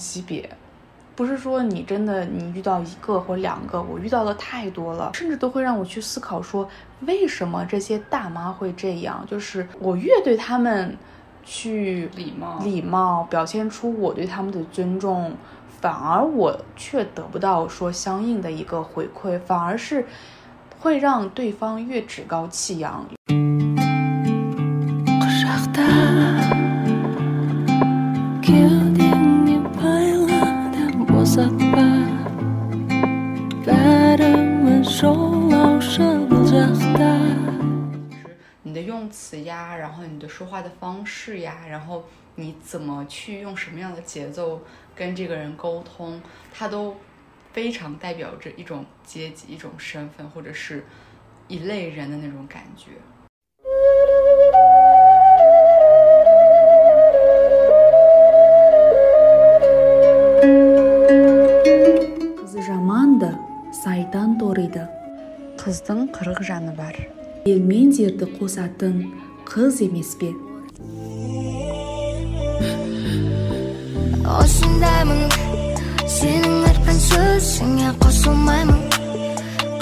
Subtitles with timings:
[0.00, 0.48] 级别，
[1.14, 6.66] 不是说你真的你遇到一个或两个，我遇到的太多了，甚至都会让我去思考说，
[7.02, 9.24] 为什么这些大妈会这样？
[9.28, 10.96] 就是我越对他们
[11.44, 15.34] 去礼貌礼貌，表现出我对他们的尊重，
[15.80, 20.06] 反而我却得不到说相应的一个回馈，反而是
[20.78, 23.04] 会让对方越趾高气扬。
[39.10, 42.04] 词呀，然后你的说话的方式呀，然后
[42.36, 44.62] 你怎么去用什么样的节奏
[44.94, 46.20] 跟这个人沟通，
[46.52, 46.96] 他都
[47.52, 50.84] 非常代表着一种阶级、一种身份或者是
[51.48, 52.92] 一类人的那种感觉。
[65.60, 66.96] қыздың қырық жаны бар
[67.49, 69.05] ел мен жерді қосатын
[69.45, 70.31] қыз емес пе
[74.25, 75.29] осындаймын
[76.09, 78.81] сенің айтқан сөзіңе қосылмаймын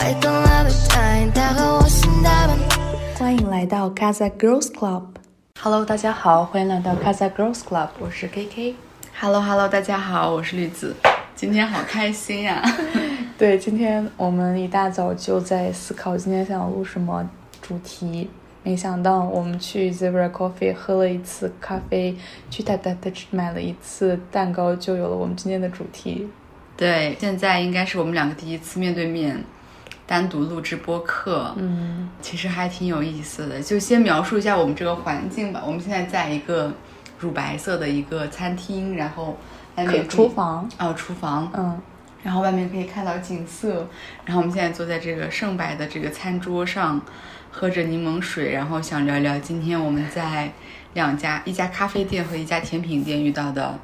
[0.01, 2.61] қайталап айтайын тағы осындаймын
[3.17, 8.75] 欢迎来到 Casa Girls Club。Hello，大家好，欢迎来到 Casa Girls Club，我是 KK。
[9.17, 10.93] Hello Hello，大家好，我是栗子，
[11.33, 12.61] 今天好开心呀、
[13.37, 17.23] 对，今天我们一大早就在思考今天想录什么
[17.68, 18.30] 主题，
[18.62, 22.16] 没想到我们去 Zebra Coffee 喝了一次咖啡，
[22.48, 26.26] 去 t a t a 买了一次蛋糕，就有了我们今天的主题。
[26.78, 29.44] 对，现在应该是我们两个第一次面对面
[30.06, 33.60] 单独录制播客，嗯，其实还挺有意思的。
[33.60, 35.62] 就先描述一下我们这个环境吧。
[35.66, 36.72] 我们现在在一个
[37.18, 39.36] 乳白色的一个餐厅，然后
[39.76, 41.78] 外面厨房，哦，厨房，嗯，
[42.22, 43.86] 然后外面可以看到景色。
[44.24, 47.00] 然后我们现在坐在这个圣白的这个餐桌上，
[47.58, 50.52] 喝着柠檬水，然后想聊聊今天我们在
[50.94, 53.76] 两家一家咖啡店和一家甜品店遇到的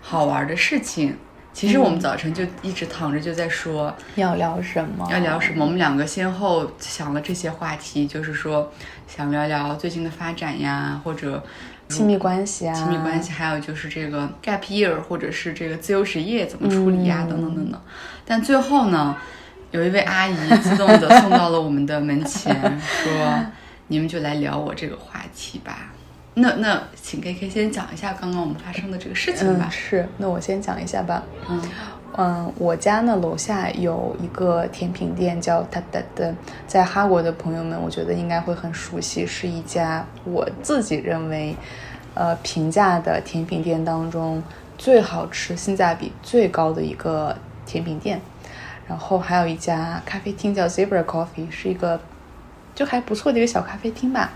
[0.00, 1.14] 好玩的事情。
[1.52, 5.06] 其实我们早晨就一直躺着就在说，要聊什么？
[5.10, 5.62] 要聊什么？
[5.62, 8.72] 我们两个先后想了这些话题，就是说
[9.06, 11.44] 想聊聊最近的发展呀，或者
[11.90, 17.80] 亲密关系啊，亲密关系，还有就是这个 gap year，或者是这个自由职业怎么处理呀，嗯等等等等。
[18.24, 19.14] 但最后呢，
[19.70, 23.44] 有一位阿姨激动的送到了我们的门前，说
[23.88, 25.92] ：“你们就来聊我这个话题吧。”
[26.34, 29.70] 那那，请 K K 先讲一下刚刚我们发生的这个事情吧嗯，。
[29.70, 31.22] 是，那我先讲一下吧。
[31.48, 31.62] 嗯
[32.16, 36.24] 嗯，我家呢楼下有一个甜品店叫哒哒哒，
[36.66, 41.54] 在哈国的朋友们，我觉得应该会很熟悉，是一家我自己认为，
[42.14, 44.42] 呃，平价的甜品店当中
[44.76, 48.20] 最好吃、性价比最高的一个甜品店。
[48.90, 52.00] 然后还有一家咖啡厅叫 Zebra Coffee，是一个
[52.74, 54.32] 就还不错的一个小咖啡厅吧。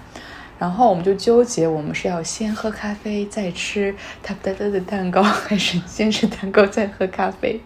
[0.61, 3.93] 然后我们就纠结，我们是要先喝咖啡再吃
[4.23, 7.61] 塔布达的蛋糕， 还是先吃蛋糕再喝咖啡？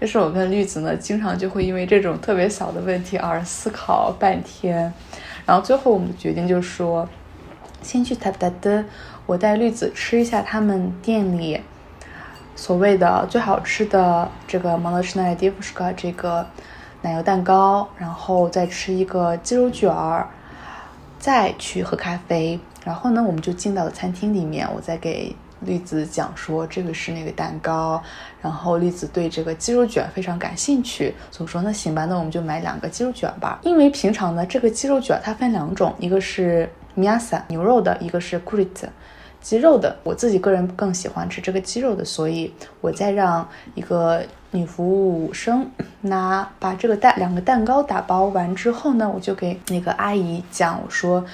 [0.00, 4.92] 就是我跟绿子呢，经常就会因为这种特别小的问题而思考半天，
[5.44, 7.08] 然后最后我们的决定就说，
[7.82, 8.84] 先去塔布达的，
[9.26, 11.60] 我带绿子吃一下他们店里
[12.56, 15.92] 所谓的最好吃的这个 m o l o c h n a d i v s h k a
[15.92, 16.44] 这个
[17.02, 20.26] 奶油蛋糕，然后再吃一个鸡肉卷儿。
[21.18, 28.00] 再去喝咖啡，然后呢，我们就进到了餐厅里面，我再给绿子讲说这个是那个蛋糕，
[28.40, 33.58] 然后绿子对这个鸡肉卷非常感兴趣，所以说那行吧，那我们就买两个鸡肉卷吧。
[33.62, 38.86] 因为平常呢，这个鸡肉卷它分两种，一个是 miasa 牛肉的，一个是 kurit
[39.46, 39.96] 鸡肉的。
[40.02, 44.20] 我自己个人更喜欢吃这个鸡肉的，所以我再让一个
[44.50, 45.70] 女服务生
[46.00, 51.24] 拿把这个蛋两个蛋糕打包完之后呢，我就给那个阿姨讲，我说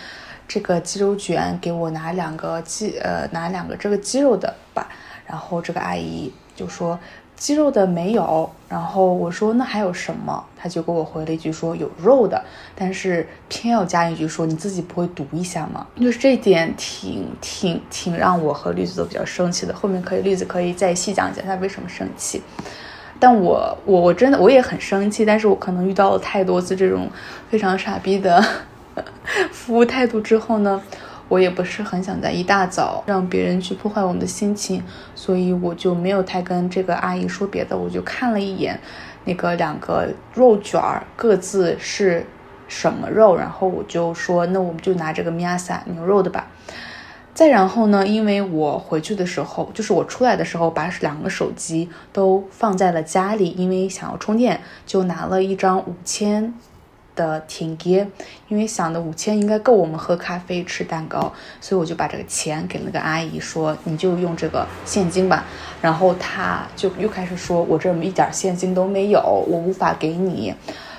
[0.46, 4.88] 这个鸡肉卷给我拿两个鸡呃拿两个这个鸡肉的吧，
[5.24, 6.98] 然后这个阿姨就说
[7.42, 10.44] 鸡肉的没有，然后我说那还有什么？
[10.56, 12.40] 他就给我回了一句说有肉的，
[12.76, 15.84] 但是偏要加一句说你自己不会读一下吗？
[16.00, 22.40] 就是这点挺挺挺让我和绿子都比较生气的，后面可以绿子可以再细讲讲他为什么生气。
[23.19, 27.11] 但我我我真的我也很生气，但是我可能遇到了太多次这种
[27.50, 28.40] 非常傻逼的
[29.50, 30.81] 服务态度之后呢，
[31.32, 34.82] 我也不是很想在一大早让别人去破坏我们的心情，
[35.14, 38.79] 所以我就没有太跟这个阿姨说别的，我就看了一眼
[39.25, 42.26] 那个两个肉卷儿各自是
[42.69, 46.49] 什么肉，然后我就说那我们就拿这个米亚萨牛肉的吧。
[47.32, 56.52] 再然后呢，因为我回去的时候，就是我出来的时候，把两个手机都放在了家里，因为想要充电，就拿了一张五千
[57.14, 58.06] 的挺给，
[58.49, 65.44] 因为想的五千应该够我们喝咖啡、吃蛋糕，所以我就把这个钱给那个阿姨说，你就用这个现金吧。
[65.81, 70.55] 然后她就又开始说，我这一点现金都没有，我无法给你。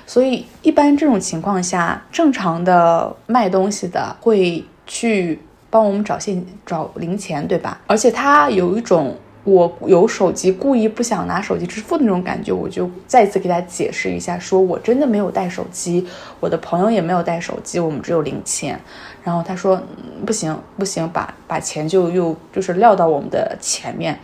[0.06, 5.40] 所以一般这种情况下，正常的卖东西的会去
[5.70, 7.80] 帮我们找现找零钱，对吧？
[7.86, 16.06] 而且他有一种我有手机故意不想拿手机支付的那种感觉，我就再次给他解释一下，说我真的没有带手机，
[16.40, 18.80] 我的朋友也没有带手机，我们只有零钱。
[19.22, 19.80] 然后他说、
[20.26, 24.18] 不行不行，把把钱就又就是撂到我们的前面。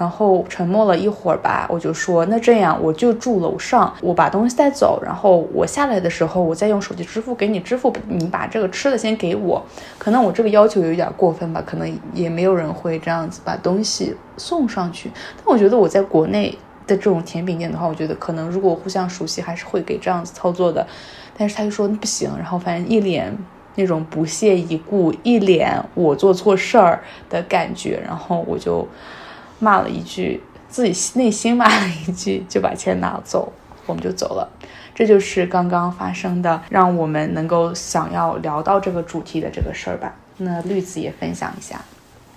[0.00, 9.62] 然后沉默了一会儿吧，我就说那这样我就住楼上，我把东西带走，然后我下来的时候我再用手机支付给你支付，你把这个吃的先给我。
[9.98, 15.10] 可能我这个要求有一点过分吧，可能也没有人会这样子把东西送上去。
[15.36, 16.56] 但我觉得我在国内
[16.86, 20.86] 的这种甜品店的话，我觉得可能如果互相熟悉，还是会给这样子操作的。
[21.36, 23.36] 但是他就说不行，然后反正一脸
[23.74, 28.88] 那种不屑一顾，一脸我做错事儿的感觉，然后我就。
[29.60, 33.52] 骂了一句，自己内心骂了一句，就把钱拿走，
[33.86, 34.50] 我们就走了。
[34.92, 40.14] 这就是刚刚发生的，让我们能够想要聊到这个主题的这个事儿吧。
[40.38, 41.80] 那绿子也分享一下。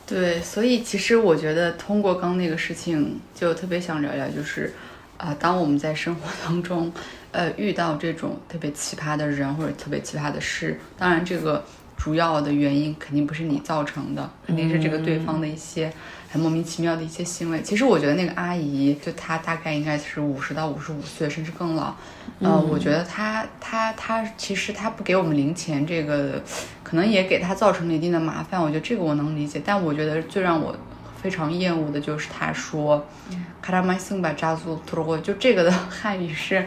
[0.06, 4.74] 对，所以其实我觉得通过刚那个事情，就特别想聊聊，就是
[5.18, 6.92] 啊、当我们在生活当中，
[7.32, 11.64] 呃，遇到这种特别奇葩的人或者特别奇葩的事，当然这个
[11.96, 15.92] 主要的原因肯定不是你造成的，肯定是这个对方的一些
[16.34, 17.62] 很莫名其妙的一些行为。
[17.62, 21.94] 其实我觉得那个阿姨，就她大概应该是五十到五十五岁，甚至更老。
[22.40, 26.42] 呃，我觉得她她她其实她不给我们零钱，这个
[26.82, 28.60] 可能也给她造成了一定的麻烦。
[28.60, 30.76] 我觉得这个我能理解，但我觉得最让我
[31.22, 33.06] 非常厌恶的就是她说
[33.62, 36.66] “卡拉麦森巴扎苏图罗”，就这个的汉语是。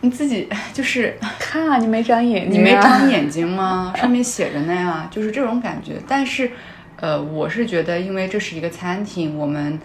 [0.00, 3.92] 你自己 就是 看啊，你没长眼睛、啊， 你没长眼睛吗？
[3.96, 6.00] 上面写着呢呀，就是这种感觉。
[6.06, 6.52] 但是，
[7.00, 9.78] 呃，我是觉得，因为这是一个餐厅，我们，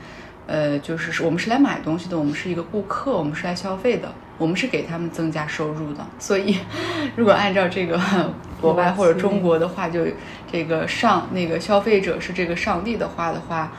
[0.48, 6.06] 呃，就是我们是来买东西的，我们是一个顾客，我们是来消费的，我们是给他们增加收入的。
[6.20, 6.58] 所以，
[7.16, 8.00] 如果按照这个
[8.60, 10.06] 国外或者中国的话，就
[10.52, 13.72] 这个上那个消费者是这个上帝的话的话。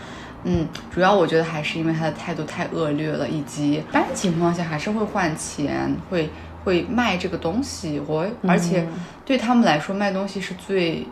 [0.46, 6.28] 嗯，主要我觉得还是因为他的态度太恶劣了，以及一般情况下还是会换钱，会
[6.62, 7.98] 会卖这个东西。
[8.06, 8.86] 我而且
[9.24, 11.06] 对他们来说，卖东西是最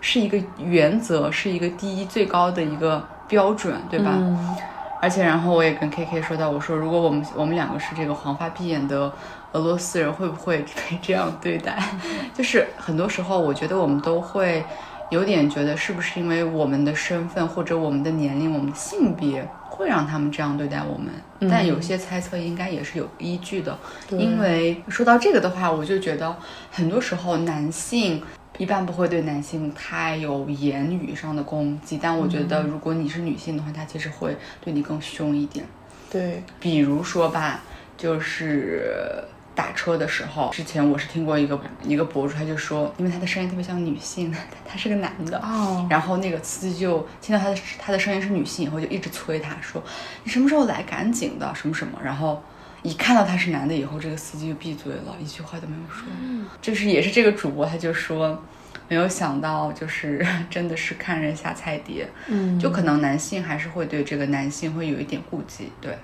[0.00, 4.12] 是一个原则，是一个第一最高的一个标准，对吧？
[4.16, 4.56] 嗯
[5.00, 9.12] 而且然后我也跟 K K 说到，我说如果我们我们两个是这个黄发碧眼的
[9.52, 11.78] 俄罗斯人，会不会被这样对待？
[12.34, 14.64] 就是很多时候，我觉得我们都会。
[15.10, 21.06] 有点觉得是不是因为我们的身份或者我们的年龄、我们的性别会让他们这样对待我们？
[21.40, 23.78] 嗯但有些猜测应该也是有依据的，
[24.10, 26.36] 因为说到这个的话，我就觉得
[26.70, 28.22] 很多时候男性
[28.58, 35.64] 一般不会对男性太有言语上的攻击，但我觉得如果你是女性的话，他其实会对你更凶一点。
[36.10, 37.62] 对，比如说吧，
[37.96, 39.24] 就是。
[39.54, 44.32] 打车的时候，之前我是听过一个一个博主，他就说，因为他的声音特别像女性，
[44.64, 49.82] 他是个男的，哦然后那个司机就听到他的他的声音是女性以后，就一直催他说，
[50.22, 50.84] 你什么时候来？
[50.84, 51.98] 赶紧的，什么什么。
[52.00, 52.40] 然后
[52.82, 56.04] 一看到他是男的以后，这个司机就闭嘴了，一句话都没有说。
[56.20, 58.40] 嗯就是也是这个主播，他就说，
[58.88, 65.96] 没有想到，就是 真的是看人下菜碟，嗯，就可能男性还是会对这个男性会有一点顾忌，对。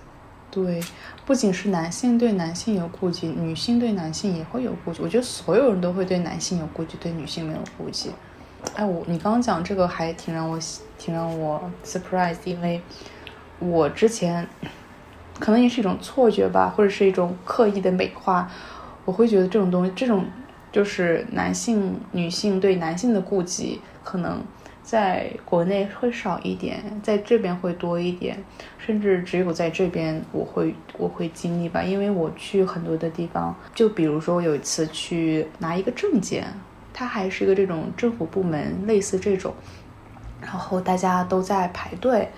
[0.51, 0.81] 对，
[1.27, 5.03] 不仅是男性对男性有顾忌，女性对男性也会有顾忌。
[5.03, 8.13] 我觉得所有人都会对男性有顾忌，对女性没有顾忌。
[8.77, 10.57] 哎，我你刚刚讲这个还挺让我
[10.97, 12.81] 挺让我 surprise，因为
[13.59, 14.47] 我之前
[15.39, 18.49] 可能也是一种错觉吧，或者是一种刻意的美化，
[19.05, 20.25] 我会觉得这种东西，这种
[20.71, 24.43] 就是男性、女性对男性的顾忌，可能
[24.83, 28.43] 在国内会少一点，在这边会多一点，
[28.79, 36.47] 甚至只有在这边我会我会经历吧，因为我去很多的地方，就比如说我有一次去拿一个证件，
[36.93, 39.55] 它还是一个这种政府部门，类似这种，
[40.41, 42.29] 然后大家都在排队，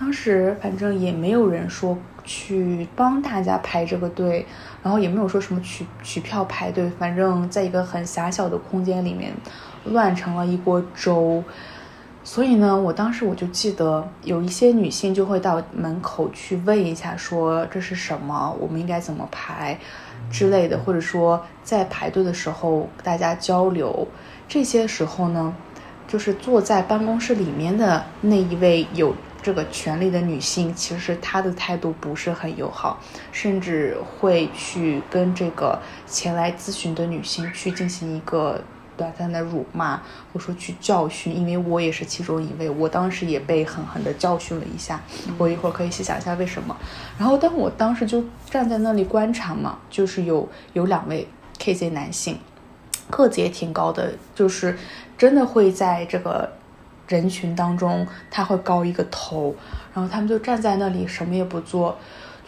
[0.00, 4.46] 当时反正也没有人说去帮大家排这个队，
[4.82, 9.30] 然后也没有说什么取取票排队，反正在一个很狭小的空间里面，
[9.84, 11.44] 乱成了一锅粥。
[12.24, 19.78] 所以呢，我当时我就记得有一些女性就会到门口去问一下，说这是什么，我们应该怎么排
[20.30, 24.08] 之类的，或者说在排队的时候大家交流。
[24.48, 25.54] 这些时候呢，
[26.08, 33.00] 就是坐在办公室里面的那一位有这个权利的女性，其实她的态度不是很友好，
[33.32, 38.62] 甚至会去跟这个前来咨询的女性去进行一个
[38.96, 39.96] 短暂的辱骂，
[40.32, 41.34] 或者说去教训。
[41.34, 45.00] 因为我也是其中一位，我当时也被狠狠的教训了一下。
[45.38, 46.76] 我一会儿可以细想一下为什么。
[47.18, 51.26] 然后，但我当时就站在那里观察嘛，就是有有两位
[51.58, 52.38] KZ 男性。
[53.08, 54.78] 个子也挺高的，就是
[55.18, 56.48] 真的会在这个
[57.10, 59.52] 人群当中，他会高一个头，
[59.92, 61.98] 然后他们就站在那里什么也不做，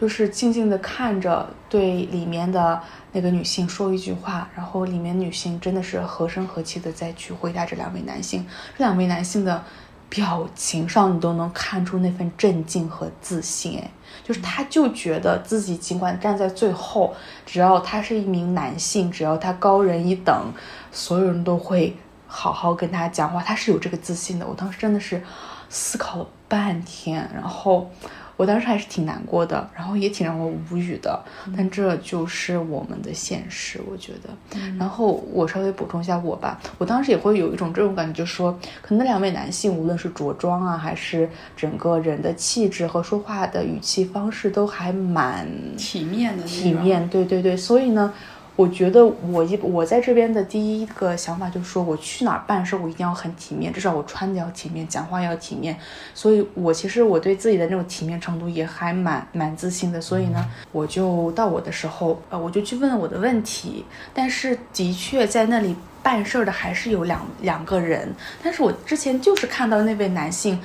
[0.00, 8.46] 就是静静的看着，对里面的那个女性说一句话，然后里面女性真的是和声和气的再去回答这两位男性，
[8.78, 9.64] 这两位男性的
[10.08, 13.82] 表情上你都能看出那份镇静和自信，
[14.22, 17.12] 就是他，就觉得自己尽管站在最后，
[17.44, 20.52] 只要他是一名男性，只要他高人一等，
[20.92, 21.96] 所有人都会
[22.32, 23.42] 好好跟他讲话。
[23.42, 24.46] 他是有这个自信的。
[24.46, 25.22] 我当时真的是
[25.68, 27.90] 思考了半天，然后。
[28.34, 31.22] 我当时还是挺难过的，然后也挺让我无语的，
[31.54, 34.58] 但这就是我们的现实，我觉得。
[34.78, 45.46] 然后我稍微补充一下我吧，我当时也会有一种这种感觉，就是说，可能两位男性无论是着装啊，还是整个人的气质和说话的语气方式，都还蛮
[45.76, 48.12] 体面的，体面，对对对，所以呢。
[48.54, 55.74] 我觉得我一我在这边的第一个想法就是说，我去哪儿办事，我一定要很体面，至少我穿的要体面，讲话要体面。
[56.14, 60.00] 所以，我其实我对自己的那种体面程度也还蛮蛮自信的。
[60.00, 63.84] 所以呢，我就到我的时候，呃，我就去问我的问题。
[64.12, 68.14] 但是，的确在那里办事的还是有两两个人。
[68.42, 70.60] 但是我之前就是看到那位男性。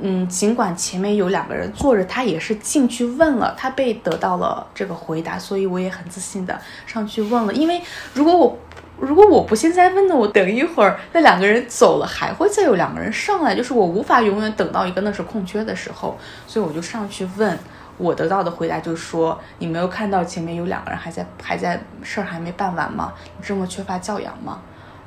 [0.00, 7.52] 嗯，尽管前面有两个人坐着，他也是进去问了，他被得到了这个回答，所以我也很自信的上去问了。
[7.52, 7.80] 因为
[8.12, 8.58] 如果我
[8.98, 17.58] 如果我不现在问呢，我等一会儿那两个人走了，还会再有两个人上来，就是我无法永远等到一个那是空缺的时候，所以我就上去问。
[17.96, 23.12] 我得到的回答就是说，你没有看到前面有两个人还在还在事儿还没办完吗？
[23.38, 24.60] 你这么缺乏教养吗？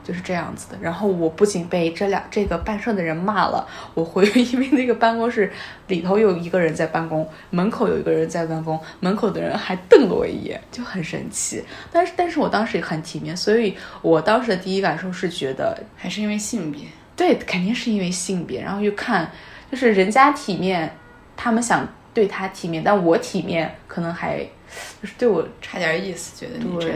[0.08, 5.52] 就是这样子的，然后我不仅被这两这个办事的人骂了，我回 因为那个办公室
[5.88, 11.62] 里头有一个人在办公，门口有一个人在办公，门口的人还瞪了我一眼，就很神奇。
[11.92, 16.84] 但是但是我当时也很体面，所以我当时的第一感受是觉得还是因为性别，
[17.18, 18.62] 对，肯定是因为性别。
[18.62, 19.30] 然后又看，
[19.70, 20.96] 就是人家体面，
[21.36, 24.48] 他们想对他体面，但我体面可能还。
[25.02, 26.92] 就是对我差点意思，觉得你这，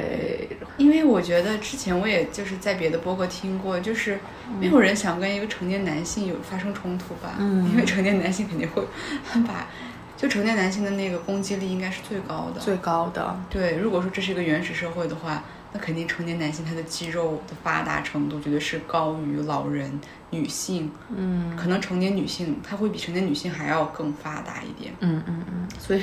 [0.78, 4.20] 因为我觉得之前我也就是在别的播客听过，就是
[4.60, 8.84] 没有人想跟一个成年男性有发生冲突吧，嗯，因为成年男性肯定会
[9.48, 9.68] 把，
[10.18, 15.44] 就成年男性的那个攻击力应该是最高的，最高的，对，如果说这是一个原始社会的话。
[15.74, 20.00] 那肯定，成年男性他的肌肉的发达程度绝对是高于老人、
[20.30, 20.92] 女性。
[21.16, 24.94] 嗯，可能成年女性她会比成年女性还要更发达一点。
[25.00, 25.68] 嗯嗯嗯。
[25.80, 26.02] 所以，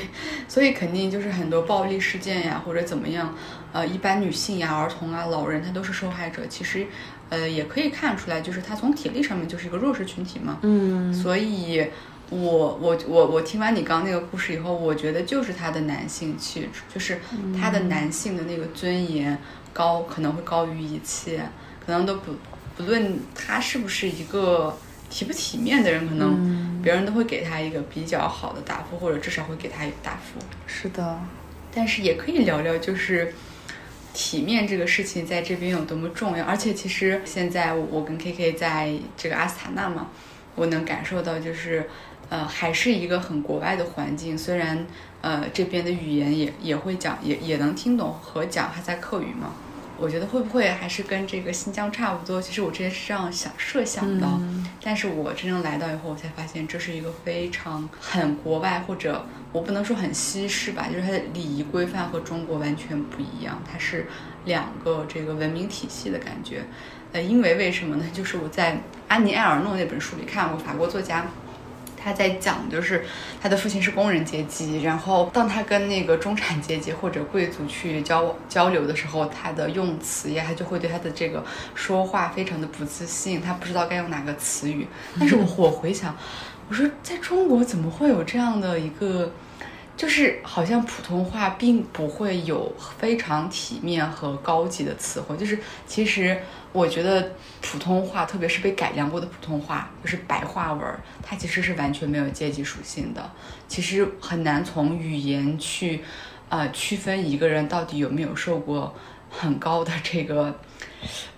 [0.48, 3.34] 所以肯定就是很多暴力事件呀，或者怎么样，
[3.72, 6.46] 呃，一般女性呀、儿童啊、老人，他都是受害者。
[6.48, 6.87] 其实，
[7.28, 10.58] 呃，也可以看出来，就是他从体力上面就是一个弱势群体嘛。
[10.62, 11.12] 嗯。
[11.12, 11.87] 所以。
[12.30, 17.18] 我我我我听完你刚刚那个故事以后，我觉得就是他的男性气质，就是
[17.58, 19.38] 他的男性的那个尊严
[19.73, 21.40] 高，可能会高于一切，
[21.85, 22.35] 可能都不
[22.76, 24.76] 不论他是不是一个
[25.08, 30.38] 体不体面的人，可能别人都会给他一个比较好的答复，或者至少会给他一个答复。
[30.66, 31.18] 是的，
[31.75, 33.32] 但是也可以聊聊，就是
[34.12, 36.44] 体面这个事情在这边有多么重要。
[36.44, 40.08] 而且其实现在我跟 K K 在这个阿斯塔纳嘛，
[40.54, 41.88] 我能感受到就是。
[42.30, 44.87] 呃，还是一个很国外的环境，虽然
[45.23, 49.52] 呃这边的语言也也会讲，也也能听懂和讲哈萨克语嘛。
[50.00, 52.40] 我觉得会不会还是跟这个新疆差不多？
[52.40, 54.28] 其实我之前是这样想设想的，
[54.80, 64.06] 但是我真正来到以后，我才发现这是一个非常很国外，或者我不能说很西式吧，就是它的礼仪规范和中国完全不一样，它是
[64.44, 66.62] 两个这个文明体系的感觉。
[67.12, 68.04] 呃，因为为什么呢？
[68.14, 71.26] 就是我在安妮埃尔诺那本书里看过法国作家。
[72.00, 73.04] 他在讲，就是
[73.40, 84.86] 他的父亲是工人阶级，然后当他跟那个中产阶级或者贵族去交交流的时候，他的用词呀，他就会对他的这个说话非常的不自信，他不知道该用哪个词语。
[85.18, 86.16] 但是我我回想，
[86.68, 89.32] 我说在中国怎么会有这样的一个？
[89.98, 96.40] 就是好像普通话并不会有非常体面和高级的词汇，就是其实
[96.72, 100.80] 我觉得普通话，特别是被改良过的普通话，就是白话文，
[101.20, 103.28] 它其实是完全没有阶级属性的。
[103.66, 106.00] 其实很难从语言去，
[106.48, 108.94] 呃，区分一个人到底有没有受过
[109.28, 110.54] 很高的这个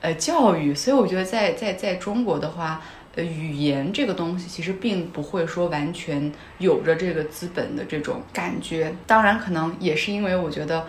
[0.03, 2.83] 呃教育，所以我觉得在在在中国的话，
[3.17, 8.95] 呃语言这个东西其实并不会说完全有着这个资本的这种感觉。
[9.07, 10.87] 当然，可能也是因为我觉得，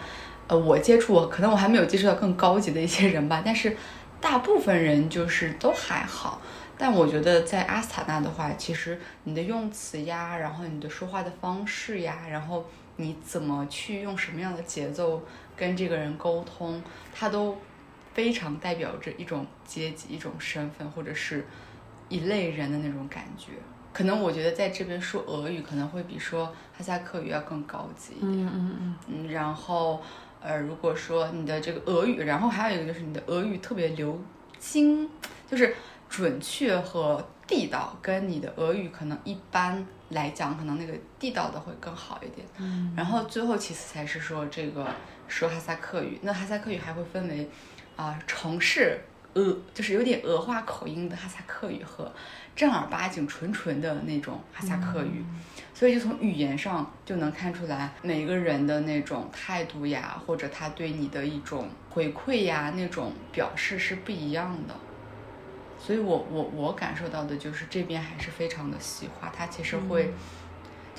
[0.47, 3.75] 呃，我接触可能我还没有接触到更高级的一些人吧，但是
[4.19, 6.41] 大部分人就是都还好。
[6.77, 15.23] 但我觉得在阿斯塔纳的话，其实你的用词呀，然后你的说话的方式呀，然后你怎么去用什么样的节奏
[15.55, 16.81] 跟这个人沟通，
[17.13, 17.55] 它都
[18.15, 21.45] 非常代表着一种阶级、一种身份或者是
[22.11, 23.53] 一类人的那种感觉。
[23.93, 26.45] 可能我觉得在这边说俄语可能会比说
[26.77, 28.31] 哈萨克语要更高级一点。
[28.31, 30.01] 嗯嗯嗯，嗯，然后
[30.41, 34.19] 呃，如果说你的这个俄语，然后还有一个就是你的俄语特别流
[34.59, 35.09] 精，
[35.49, 35.75] 就是
[36.09, 42.47] 准确和地道，跟你的俄语可能一般来讲，可能那个地道的会更好一点。
[42.59, 44.87] 嗯，然后最后其次才是说这个
[45.27, 47.49] 说哈萨克语，那哈萨克语还会分为
[47.97, 48.99] 啊、城市
[49.35, 52.11] 俄，就是有点俄化口音的哈萨克语和
[52.55, 55.23] 正儿八经纯纯的那种哈萨克语。
[55.73, 64.75] 所以就从语言上就能看出来每个人的那种态度呀，或者他对你的一种回馈呀，那种表示是不一样的。
[65.79, 70.13] 所以我我我感受到的就是这边还是非常的细化，它其实会，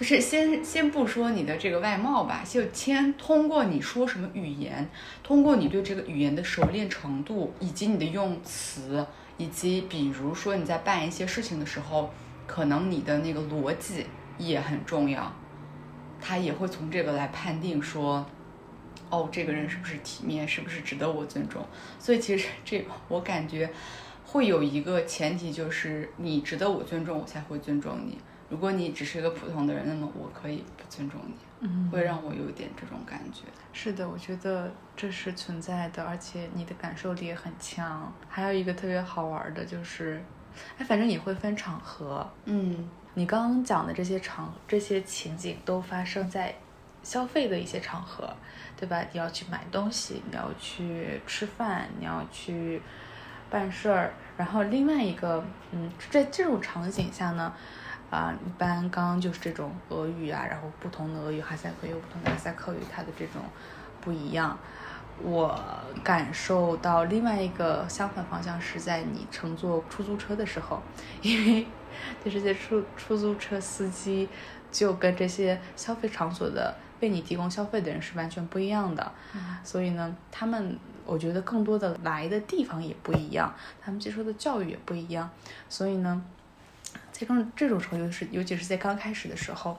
[0.02, 4.90] 就是先先不说你的这个外貌吧，就先通过你说什么语言，
[5.22, 9.06] 通过你对这个语言的熟练程度，以及你的用词，
[9.38, 12.10] 以及比如说你在办一些事情的时候，
[12.48, 14.04] 可能你的那个逻辑
[14.38, 15.32] 也很重要，
[16.20, 18.26] 他也会从这个来判定说。
[19.08, 21.64] 哦，这个人是不是体面，是不是值得我尊重？
[22.00, 23.70] 所以其实这我感觉
[24.24, 28.18] 会有一个前提，就是你值得我尊重，我才会尊重你。
[28.52, 33.44] 如果你只是一个普通的人，那么我可以不尊重你，嗯会让我有一点这种感觉。
[33.72, 38.12] 是的，我觉得这是存在的，而且你的感受力也很强。
[38.28, 40.22] 还有一个特别好玩的就是，
[40.76, 42.30] 哎，反正也会分场合。
[42.44, 46.54] 嗯你刚刚讲的这些场这些情景都发生在
[47.02, 48.30] 消费的一些场合，
[48.76, 49.02] 对吧？
[49.12, 52.82] 你要去买东西，你要去吃饭，你要去
[53.48, 54.12] 办事儿。
[54.36, 57.54] 然后另外一个，嗯，在这种场景下呢，
[58.12, 63.40] 啊、一般刚刚就是这种俄语啊，然后不同的俄语，哈萨克语有不同的哈萨克语，它的这种
[64.02, 64.58] 不一样。
[65.22, 65.58] 我
[66.04, 70.82] 感受到另外一个相反方向是在你乘坐出租车的时候，
[71.22, 71.66] 因为
[72.22, 74.28] 就这些出出租车司机
[74.70, 79.12] 就跟这些消费场所的为你提供消费的人是完全不一样的，
[79.64, 85.30] 所以呢，他们我觉得更多的来的地方也不一样，他们接受的教育也不一样，
[85.68, 86.41] 所以呢，在
[87.24, 89.78] 这种这种时候，尤其是尤其是在刚开始的时候，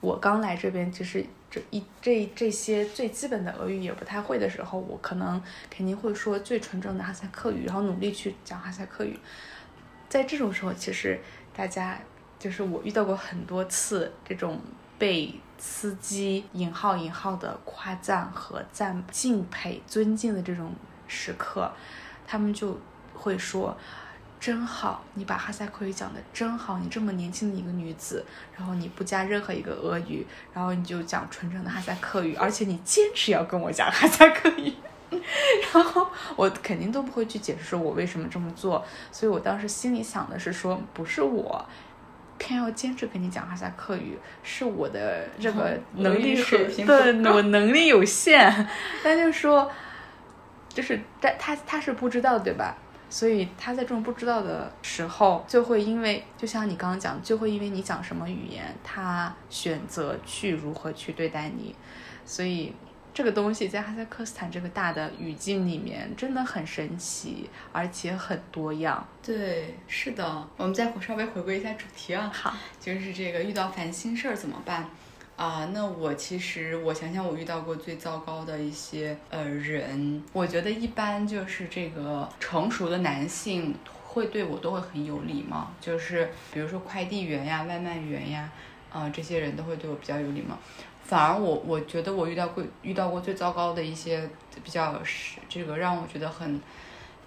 [0.00, 9.18] 我刚来这边，就是这一这这些最基本的俄语也不太会的时候，我可能肯定会说最纯正的哈萨克语，然后努力去讲哈萨克语。
[10.08, 11.20] 在这种时候，其实
[11.52, 11.98] 大家
[12.38, 14.60] 就是我遇到过很多次这种
[14.98, 20.72] 被司机引号引号的夸赞和赞敬佩、尊敬的这种
[21.08, 21.72] 时刻，
[22.24, 22.78] 他们就
[23.14, 23.76] 会说。
[24.40, 28.24] 真好，你把哈萨克语讲的真好，你这么年轻的一个女子，
[28.56, 34.72] 然后你不加任何一个俄语，然后你就讲纯正的哈萨克语，而且你坚持要跟我讲哈萨克语，
[35.74, 41.62] 然后我肯定都不会去解释说我为什么这么做，所以我当时心里想的是说，不是我
[42.38, 48.50] 偏要坚持跟你讲哈萨克语，是我的这个能力水平不对，我能力有限，
[49.04, 49.70] 他就说，
[50.70, 52.74] 就是他他他是不知道对吧？
[53.10, 61.74] 所以他在这种不知道的时候，就会因为就像你刚刚讲，就会因为你讲什么语言，他选择去如何去对待你。
[62.24, 62.72] 所以
[63.12, 69.04] 这个东西在哈萨克斯坦这个大的语境里面真的很神奇，而且很多样。
[69.20, 70.48] 对，是的。
[70.56, 74.88] 我们再稍微回归一下主题啊，好，就是这个遇到烦心事儿怎么办？
[75.40, 83.74] 啊，那我其实我想想，我遇到过最糟糕的一些呃人，我觉得一般就是这个成熟的男性
[84.04, 88.52] 会对我都会很有礼貌，就是比如说快递员呀、外卖员呀，
[88.92, 90.58] 啊、这些人都会对我比较有礼貌。
[91.04, 94.28] 反而我我觉得我遇到过遇到过最糟糕的一些
[94.62, 96.60] 比较是这个让我觉得很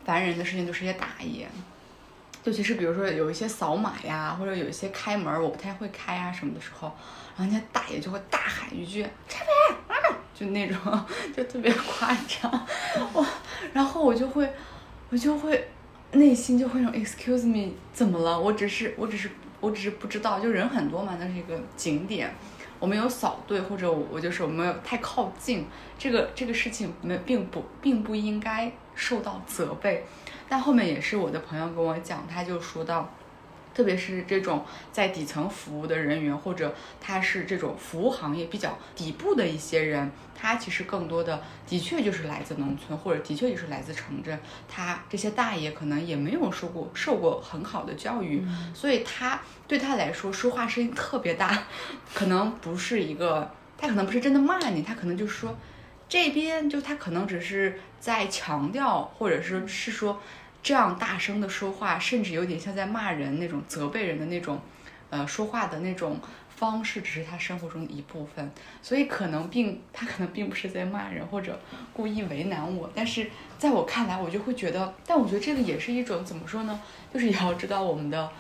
[0.05, 1.47] 烦人的事情，就是一些打野。
[2.43, 6.91] 尤其是比如说有一些扫码呀，或者有一些开门我不太会开啊什么的时候，
[7.37, 9.95] 然后人家大爷就会大喊一句“拆门”，啊
[10.35, 12.51] 就那种就特别夸张，
[13.13, 13.25] 哇，
[13.71, 14.51] 然后我就会
[15.09, 15.69] 我就会
[16.11, 18.37] 内心就会那种 excuse me 怎么了？
[18.39, 19.29] 我只是我只是
[19.61, 22.33] 我只是不知道，就人很多嘛，那是一个景点，
[22.79, 25.65] 我没有扫对，或者我我就是我没有太靠近，
[25.97, 30.03] 这个这个事情没并不并不应该受到责备。
[30.47, 33.13] 但后面也是我的朋友跟我讲，他就说到。
[33.75, 44.39] 特别是这种在底层服务的人员，或者他是这种服务行业比较底部的一些人，他其实更多的的确就是来自农村，或者的确就是来自城镇。
[44.69, 51.63] 他这些大爷可能也没有受过受过很好的教育，所以他对他来说说话声音特别大，
[52.13, 55.57] 可能不是一个，他可能不是真的骂你，他可能就是说
[56.07, 60.19] 这边就他可能只是在强调，或者是是说。
[60.65, 64.61] 这样大声的说话，甚至有点像在骂人那种责备人的那种，
[65.09, 66.17] 呃，说话的那种
[66.55, 68.49] 方式，只是他生活中的一部分。
[68.81, 71.59] 所以可能并他可能并不是在骂人或者
[71.91, 76.79] 故意为难我，但是在我看来，我就会觉得，但我觉得这个也是一种怎么说呢？
[77.13, 78.31] 就是也要知道我们的。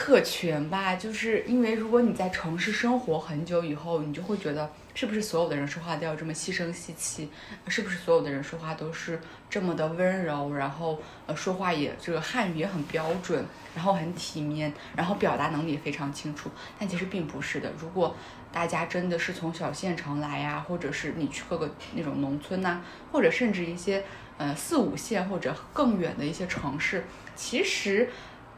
[0.00, 7.28] 特权吧，就是因为如果你在城市生活很久以后，你就会觉得是不是所有的人说话都要这么细声细气？
[7.68, 10.54] 是不是所有的人说话都是这么的温柔？
[10.54, 16.50] 然后呃，说话也这个汉语也很标准，然后很体面，然后表达能力也非常清楚。
[16.78, 17.70] 但其实并不是的。
[17.78, 18.16] 如果
[18.50, 22.80] 大家真的是从小县城来呀，或者是你去各个那种农村呐，
[23.12, 24.02] 或者甚至一些
[24.38, 27.04] 呃四五线或者更远的一些城市，
[27.36, 28.08] 其实。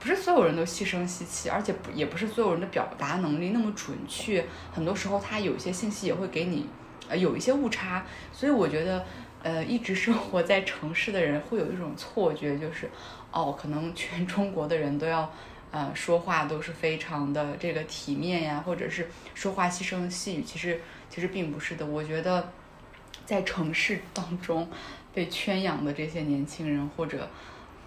[0.02, 6.66] 不是所有人都细声细气，而且不也不是所有人的表达能力那么准确，很多时候他有一些信息也会给你，
[7.08, 8.04] 呃，有一些误差。
[8.32, 9.04] 所以我觉得，
[9.44, 12.90] 呃，一直生活在城市的人会有一种错觉，就是，
[13.30, 15.32] 哦，可能全中国的人都要，
[15.70, 20.42] 呃，说话都是非常的这个体面呀， 或者是说话细声细语。
[20.42, 21.86] 其实其实并不是的。
[21.86, 22.50] 我觉得，
[23.24, 24.68] 在城市当中
[25.14, 27.30] 被圈养的这些年轻人，或者。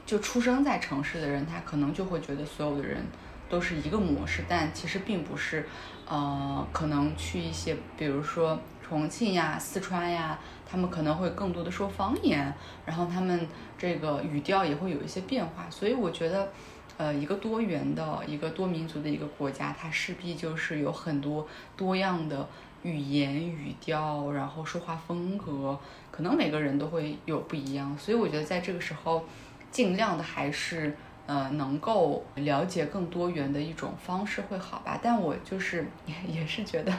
[0.05, 3.03] 就出生在城市的人，他可能就会觉得所有的人
[3.49, 5.67] 都是一个模式，但其实并不是。
[6.07, 12.53] 呃，可能去一些，比如说重庆呀、四川呀，他们可能会更多的说方言，
[12.85, 15.65] 然后他们这个语调也会有一些变化。
[15.67, 16.51] 所以我觉得，
[16.97, 22.47] 呃，一个多元的、一个多民族的一个国家，它势必就是有很多多样的
[22.83, 25.75] 语言语调，然后说话风格，
[26.11, 27.97] 可能每个人都会有不一样。
[27.97, 29.25] 所以我觉得在这个时候。
[29.75, 36.93] 尽量的还是呃能够了解更多元的一种方式会好吧，但我就是也也是觉得，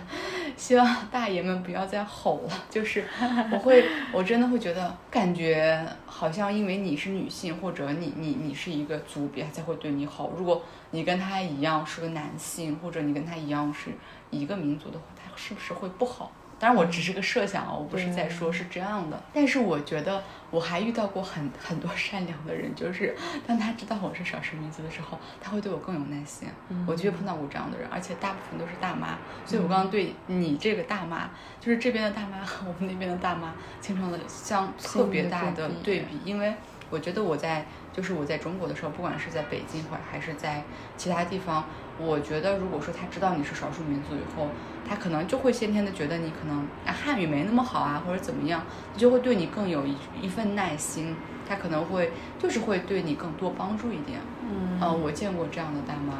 [0.58, 3.02] 希望大爷们不要再吼了，就是
[3.50, 13.90] 我会 我真的会觉得感觉好像因为你是女性或者你你你是一个族别才会对你吼，如果你跟他一样是个男性或者你跟他一样是
[14.30, 16.30] 一个民族的话，他是不是会不好？
[16.58, 19.22] 当然我只是个设想啊，我不是在说是这样的。
[19.32, 23.14] 但是我觉得我还遇到过很 很多善良的人，就是
[23.46, 26.48] 当他知道我是少数民族的时候，他会对我更有耐心。
[26.86, 29.18] 我就碰到过这样的人，而且大部分都是大妈。
[29.44, 31.28] 所以我刚刚对你这个大妈，
[31.60, 36.54] 就是这边的大妈和 我们那边的大妈形成了相特别大的对比，因为
[36.88, 40.62] 我觉得我在就是我在中国的时候，不管是在北京或者还是在
[40.96, 41.64] 其他地方。
[41.98, 44.48] 我觉得，如果说他知道你是少数民族以后，
[44.88, 48.62] 他可能就会先天的觉得你可能啊汉语没那么好啊，或者怎么样，
[48.96, 51.16] 就会对你更有一一份耐心，
[51.48, 54.18] 他可能会就是会对你更多帮助一点。
[54.48, 56.14] 嗯，呃，我见过这样的大妈，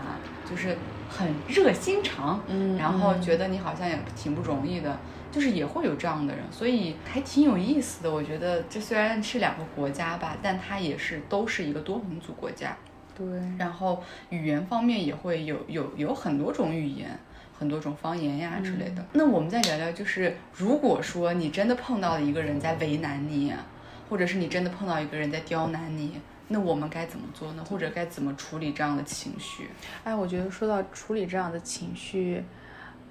[0.48, 0.76] 就是
[1.09, 4.98] 很热心肠，嗯，然后觉得你好像也挺不容易的，
[5.31, 8.11] 就是也会有这样的人，所以还挺有意思的。
[8.11, 12.76] 我觉得这虽然是两个国家吧，但它也是都是一个多民族国家。
[13.16, 13.24] 对，
[13.57, 17.18] 然后语言方面也会有有有很多种语言，
[17.59, 19.05] 很多种方言呀之类的。
[19.12, 23.53] 那我们再聊聊，就是如果说你真的碰到了一个人在为难你，
[24.09, 27.64] 或者是你真的碰到一个人在刁难你，那我们该怎么做呢？
[27.69, 29.71] 或者该怎么处理这样的情绪？
[30.05, 32.45] 哎，我觉得说到处理这样的情绪，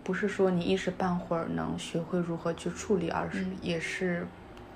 [0.03, 4.27] 不是说你一时半会儿能学会如何去处理，而是也是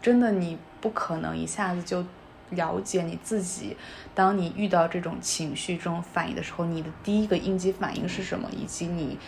[0.01, 2.05] 真的你不可能一下子就。
[2.53, 3.77] 了解你自己，
[4.15, 8.49] 当你遇到这种情绪、这种反应的时候，你的第一个应激反应是什么？
[8.49, 9.19] 以及你，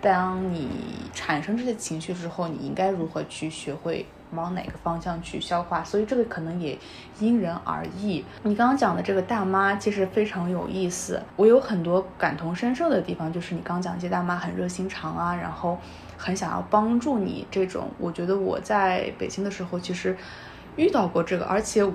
[0.00, 0.68] 当你
[1.12, 5.84] 产生这些情绪之后，你应该如何去学会往哪个方向去消化？
[5.84, 6.78] 所以这个可能也
[7.18, 8.24] 因人而异。
[8.42, 15.78] 你刚刚讲的这个大妈其实非常有意思，我有很多感同身受的地方，就是你刚讲这些大妈很热心肠啊，然后
[16.16, 17.88] 很想要帮助你这种。
[17.98, 20.16] 我觉得我在北京的时候其实
[20.76, 21.86] 遇到过这个，而且。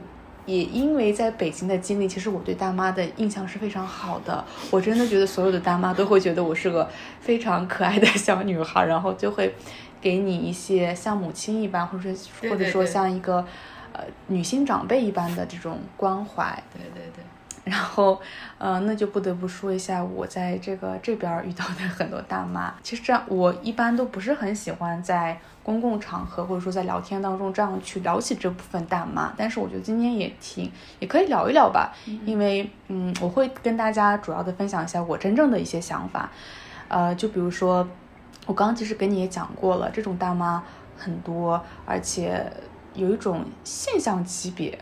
[0.45, 4.43] 也因为在北京的经历，其实我对大妈的印象是非常好的。
[4.71, 9.53] 我真的觉得所有的大妈都会觉得我是个非常可爱的小女孩，然后就会
[9.99, 12.09] 给你一些像母亲一般，或者
[12.49, 13.45] 或者说像一个
[13.93, 16.63] 呃女性长辈一般的这种关怀。
[16.73, 17.23] 对对对。
[17.65, 18.21] 然后，
[18.59, 22.71] 呃，那就不得不说一下我在这个这边遇到的很多大妈。
[22.83, 29.33] 其实这样，我一般都不是很喜欢在公共场合或者说在聊天当中这样去聊起这部分大妈。
[29.35, 31.91] 但是我觉得今天也挺也可以聊一聊吧，
[32.23, 36.29] 因为嗯，我会跟大家主要的分享一下我真正的一些想法。
[36.87, 37.87] 呃，就比如说，
[38.45, 40.63] 我刚刚其实跟你也讲过了，这种大妈
[40.95, 42.45] 很多，而且
[42.93, 44.77] 有一种现象级别。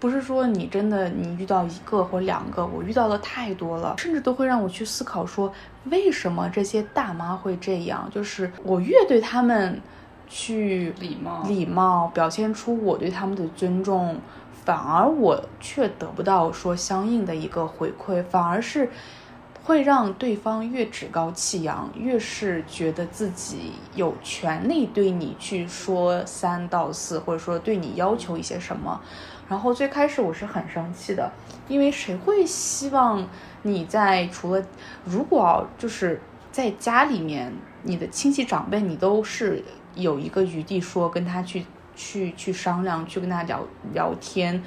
[0.00, 5.52] 不是说你真的你遇到一个或两个，我遇到的太多了，甚至都会让我去思考说，
[5.84, 8.10] 为什么这些大妈会这样？
[8.10, 9.78] 就是我越对他们
[10.26, 14.18] 去礼貌礼貌，表现出我对他们的尊重，
[14.64, 18.88] 反而我却得不到说相应的一个回馈，反而是
[19.62, 28.98] 会让对方越趾高气扬，越是觉得自己有权利对你去说三道四，或者说对你要求一些什么。
[29.50, 31.28] 然后最开始我是很生气的，
[31.66, 33.28] 因为谁会希望
[33.62, 34.64] 你在除了
[35.04, 36.20] 如果就是
[36.52, 39.64] 在家里面，你的亲戚长辈你都是
[39.96, 41.64] 有一个余地说跟他去
[41.96, 43.60] 去去商量，去跟他聊
[43.92, 44.62] 聊天，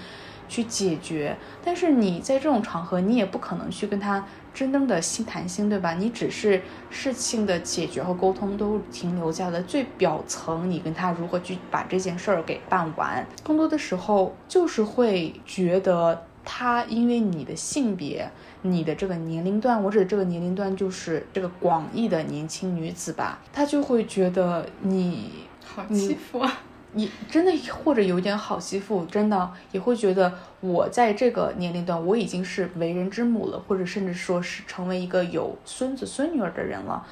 [0.53, 1.35] 去解决。
[1.65, 4.23] 但是你在这种场合，你也不可能去跟他。
[4.53, 5.95] 真正的心谈心，对吧？
[5.95, 6.61] 你只是
[6.91, 13.25] 事情的解决和沟通都停留在了最表层，你跟他如何去把这件事儿给办完。
[13.43, 18.29] 更多的时候就是会觉得他因为你的性别、
[18.61, 25.31] 你的这个年龄段，我指的这个年龄段就是这个广义的年轻女子吧，他就会觉得你
[25.65, 26.59] 好欺负啊。
[26.95, 37.05] 你真的或者有点好欺负，真的也会觉得我在这个年龄段我已经是为人之母了，或者甚至说是成为一个有孙子孙女儿的人了。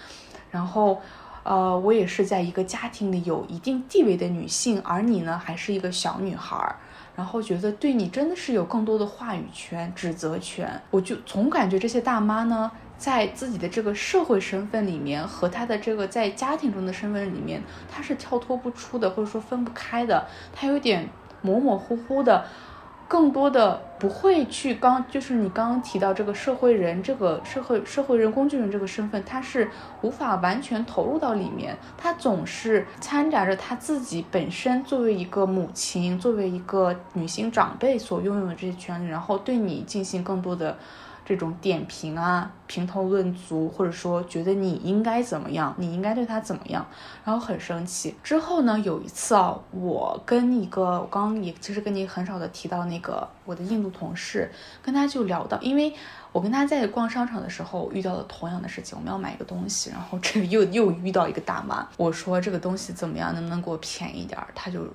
[0.52, 1.02] 然后，
[1.44, 6.76] 呃，我也是在一个家庭里有一定地位的女性，而你呢还是一个小女孩儿，
[7.16, 10.82] 然后觉得对你真的是有更多的话语权、指责权。
[10.92, 12.72] 我就总感觉这些大妈呢。
[13.02, 17.60] 在自己的这个社会身份里面和他的这个在家庭中的身份里面，
[17.90, 20.28] 他是跳脱不出的，或者说分不开的。
[20.54, 21.10] 他有点
[21.42, 22.46] 模模糊糊的，
[23.08, 29.72] 更多的不会去刚就是你刚刚提到这个社会人，这个社会社会人工具人这个身份，他是
[30.04, 31.76] 无法完全投入到里面。
[31.98, 40.78] 他总是掺杂着他自己本身作为一个母亲，作为一个女性长辈所拥有的这些权利，然后对你进行更多的。
[41.32, 46.86] 这种点评啊，评头论足，或者说觉得你应该怎么样，你应该对他怎么样，
[47.24, 48.14] 然后很生气。
[48.22, 55.94] 之后呢，有一次啊，我跟一个我刚刚也其实跟你很少的提到那个我的印度同事，跟他就聊到，因为
[56.34, 64.48] 我跟他在逛商场的时候遇到了同样的事情，我们要买一个东西，然后 这又又遇到一个大妈，我说这个东西怎么样，能不能给我便宜点儿？
[64.54, 64.86] 他就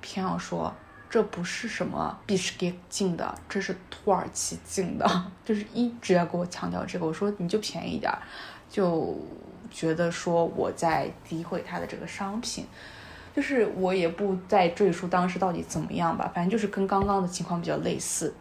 [0.00, 0.72] 偏要说。
[1.08, 5.08] 这不是什么比什给进的，这是土耳其进的，
[5.44, 7.06] 就是一直要给我强调这个。
[7.06, 8.18] 我说你就便宜点儿，
[8.68, 9.16] 就
[9.70, 12.66] 觉得说我在诋毁他的这个商品，
[13.34, 18.34] 就是我也不再赘述当时到底怎么样吧，反正就是跟刚刚的情况比较类似。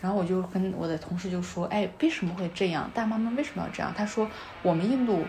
[0.00, 2.90] 然后我就跟我的同事就说：“哎，为什么会这样？
[2.94, 4.26] 大妈们为什么要这样？”他说
[4.64, 5.22] ：“我们印度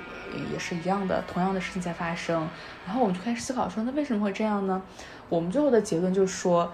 [0.50, 2.48] 也是一样的，同样的事情在发生。”
[2.88, 4.82] 然后我们就开始思考说：“那为什么会这样呢？”
[5.32, 6.72] 我们最后的结论就是说，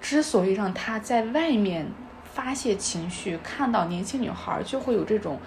[0.00, 1.88] 之所以让他在外面
[2.32, 5.40] 发泄情绪，看到年轻女孩就会有这种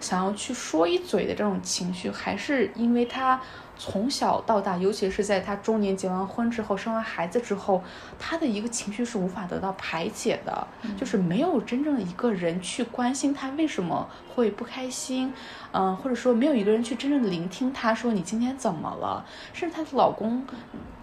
[0.00, 3.40] 想要去说一嘴的这种情绪，还是因为他。
[3.78, 7.82] 从小到大，尤其是在她中年结完婚之后，生完孩子之后，
[8.18, 15.32] 她的一个情绪是无法得到排解的，就是没有真正的一个人去关心她为什么会不开心，
[15.72, 20.44] 嗯，或者说没有一个人去真正的聆听她说你今天怎么了，甚至她的老公，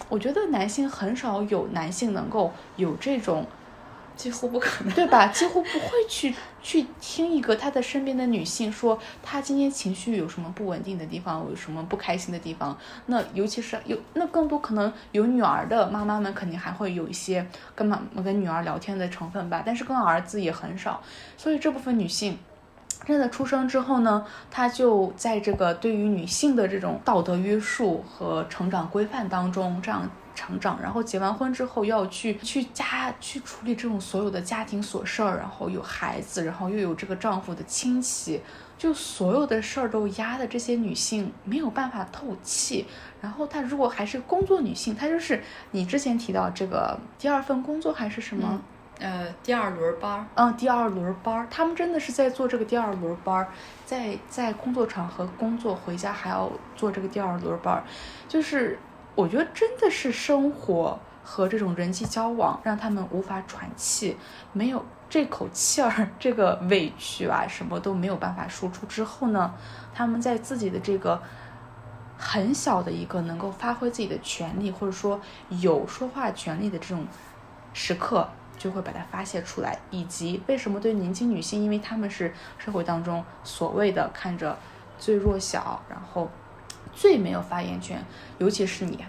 [0.10, 3.46] 我觉得男性很少有男性能够有这种。
[4.16, 5.28] 几乎不可能，对吧？
[5.28, 12.78] 几乎不会去去听一个他的身边的女性说，她今天情绪有什么不稳定的地方，有什么不开心的地方。
[13.08, 17.46] 那尤其是有那更多可能有女儿的妈妈们，肯定还会有一些
[17.76, 19.64] 跟妈跟女儿聊天的成分吧。
[19.66, 21.02] 但是跟儿子也很少，
[21.36, 22.38] 所以这部分女性
[23.06, 30.10] 真的出生之后呢，她就在这个对于女性的这种道德约束和成长规范当中，这样。
[30.36, 38.42] 成长，然后结完婚之后要去去家去处理这种所有的家庭琐事儿，然后有孩子，然后又有这个丈夫的亲戚，
[38.78, 42.86] 就所有的事儿都压的这些女性没有办法透气。
[43.22, 45.42] 然后她如果还是工作女性，她就是
[45.72, 48.60] 你之前提到这个第二份工作还是什么？
[49.00, 50.26] 呃，第二轮班儿。
[50.36, 53.48] 嗯，第二轮班儿，他们真的是在做这个第二轮班儿，
[53.86, 57.84] 在在工作场合工作，回家还要做这个第二轮班儿，
[58.28, 58.80] 就是。
[59.16, 64.18] 我觉得真的是生活和这种人际交往让他们无法喘气，
[64.52, 69.54] 没有这口气儿，这个委屈啊，什么都没有办法输出之后呢，
[69.94, 71.22] 他们在自己的这个
[72.18, 77.06] 很小的一个能够发挥自己的权利，或者说有说话权利的这种
[77.74, 79.78] 时刻，就会把它发泄出来。
[79.92, 84.58] 以及为什么对年轻女性，因为她们是社会当中所谓的看着
[84.98, 86.30] 最弱小，然后
[86.96, 88.04] 最没有发言权，
[88.38, 89.04] 尤其是你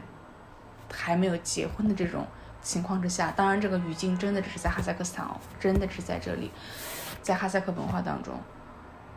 [0.92, 2.26] 还没有结婚的这种
[2.62, 6.50] 情况之下，当然这个语境真的只是在哈萨克斯坦哦，真的只是在这里，
[7.20, 8.34] 在哈萨克文化当中，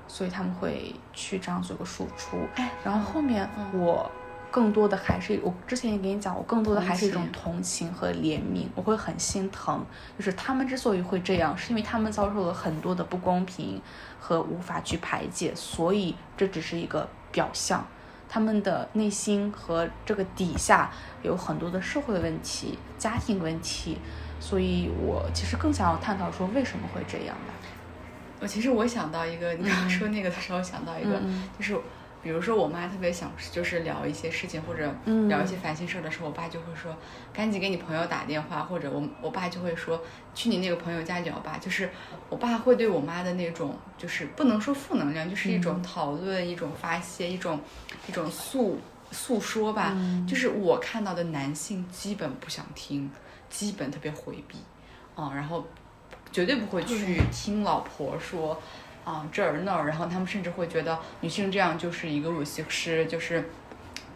[0.07, 2.37] 所以他们会去这样做个输出。
[2.55, 4.09] 哎然后后面我
[4.49, 9.85] 更多的还是我之前也跟你讲，我更多的还是一种同情和怜悯，我会很心疼，
[10.17, 13.81] 就是他们之所以会这样，是因为他们遭受了很多的不公平
[14.19, 17.85] 和无法去排解，所以这只是一个表象。
[18.29, 20.91] 他们的内心和这个底下
[21.23, 23.97] 有很多的社会问题、家庭问题，
[24.39, 27.53] 所以我其实更想要探讨说为什么会这样吧。
[28.39, 31.75] 我其实我想到一个，你刚刚说那个的时候想到一个，嗯就是
[32.23, 36.95] 比如说我妈特别想就是聊一些事情或者嗯聊一些烦心事儿的时候，我爸就会说
[37.31, 40.01] 赶紧给你朋友打电话，或者我我爸就会说
[40.33, 41.57] 去你那个朋友家聊吧。
[41.61, 41.89] 就是
[42.29, 47.59] 我爸会对我妈的那种就是不能说负能量，就是一种讨论、一种发泄、一种
[48.07, 48.79] 一种诉
[49.11, 49.95] 诉说吧。
[50.27, 53.09] 就是我看到的男性基本不想听，
[53.49, 54.57] 基本特别回避，
[55.15, 55.65] 啊、然后
[56.31, 58.61] 绝对不会去听老婆说
[59.07, 63.49] 啊这儿那儿，然后他们甚至会觉得女性这样就是一个恶习师，就是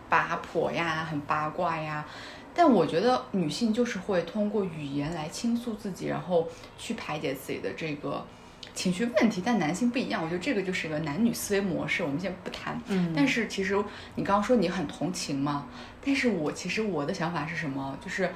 [0.09, 2.05] 八婆呀，很八卦呀。
[2.53, 6.45] 但我觉得女性就是会通过语言来倾诉自己，然后
[6.77, 8.25] 去排解自己的这个
[8.73, 9.41] 情绪问题。
[9.45, 12.77] 但男性不一样，我觉得这个就是一个男女思维模式，我们先不谈。
[12.87, 13.81] 嗯但是其实
[14.15, 15.67] 你刚刚说你很同情嘛，
[16.05, 17.97] 但是我其实我的想法是什么？
[18.03, 18.29] 就是，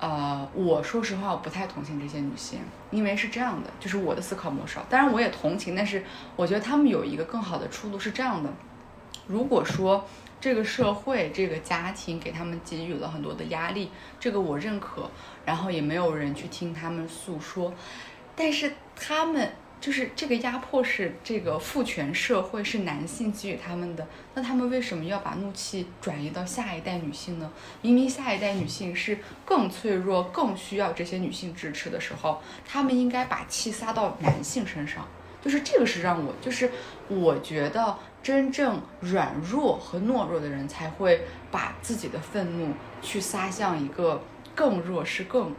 [0.00, 4.78] 呃，我说实话，我不太同情这些女性，因为是这样的，就是我的思考模式。
[4.88, 6.04] 当然我也同情，但是
[6.36, 8.48] 我觉得她们有一个更好的出路是这样的。
[9.26, 10.06] 如果说
[10.40, 15.10] 这个社会、这个家庭给他们给予了很多的压力，这个我认可，
[15.44, 17.74] 然后也没有人去听他们诉说，
[18.36, 27.50] 但是他们就是这个压迫是这个父权社会是男性给予他们的，那他们为什么要把怒气转移到下一代女性呢？
[27.80, 35.06] 明明下一代女性是更脆弱、更需要这些女性支持的时候，他们应该把气撒到男性身上。
[35.40, 36.68] 就是这个是让我，就是
[37.06, 41.20] 我觉得真正软弱和懦弱的人才会
[41.52, 44.20] 把自己的愤怒去撒向一个
[44.56, 45.54] 更弱势、更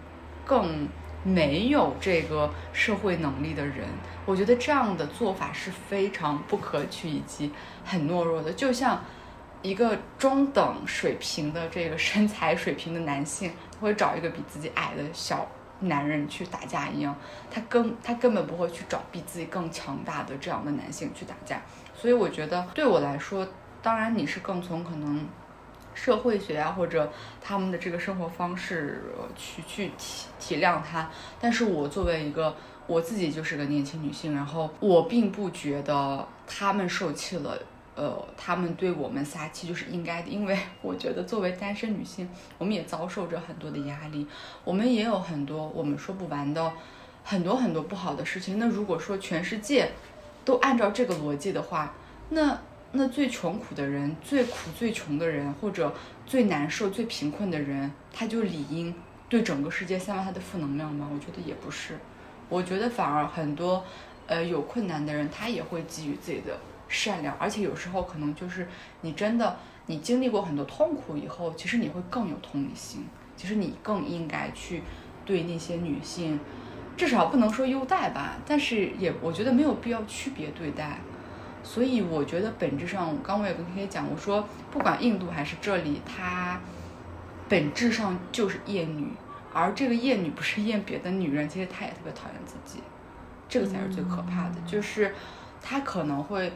[0.46, 0.90] 更
[1.24, 3.88] 没有这个社会能力的人。
[4.26, 7.52] 我觉得这样的做法是非常不可取以及
[7.84, 9.02] 很懦弱的，就像。
[9.62, 13.52] 一个中等水平的这个身材水平的男性，
[13.82, 15.46] 会找一个比自己矮的小
[15.82, 17.14] 男人去打架一样，
[17.52, 21.62] 他根他根本不会去找比自己更强大的这样的男性去打架。
[21.94, 23.46] 所以我觉得对我来说，
[23.82, 25.28] 当然你是更从可能
[26.00, 29.04] 社会学啊或者他们的这个生活方式
[29.36, 31.10] 去去体体谅他，
[31.42, 32.56] 但是我作为一个
[32.88, 37.58] 我自己就是个年轻女性，然后我并不觉得他们受气了。
[37.96, 44.26] 呃，他们对我们撒气就是应该的，因为 我觉得作为单身女性，我们也遭受着很多的压力，
[44.64, 46.72] 我们也有很多我们说不完的
[47.26, 48.58] 很多很多不好的事情。
[48.58, 49.92] 那如果说全世界
[50.46, 51.94] 都按照这个逻辑的话，
[52.30, 52.58] 那
[52.92, 55.94] 那最穷苦的人、最苦最穷的人，或者
[56.26, 58.94] 最难受、最贫困的人，他就理应
[59.28, 61.10] 对整个世界散发他的负能量吗？
[61.14, 61.98] 我觉得也不是，
[62.50, 63.84] 我觉得反而很多
[64.28, 66.58] 呃有困难的人，他也会给予自己的。
[66.92, 68.68] 善良，而且有时候可能就是
[69.02, 73.06] 你真的你经历过很多痛苦以后，其实你会更有同理心，
[73.38, 74.82] 其实你更应该去
[75.24, 76.40] 对那些女性，
[76.98, 81.00] 至少不能说优待吧，但是也我觉得没有必要区别对待。
[81.64, 86.60] 所以我觉得本质上，刚我也跟 K K 讲，我说不管印度还是这里，它
[87.48, 89.12] 本质上就是厌女，
[89.54, 92.82] 而这个厌女不是厌别的女人，其实她也特别讨厌自己，
[93.48, 95.14] 这个才是最可怕的，就是
[95.62, 96.52] 她可能会。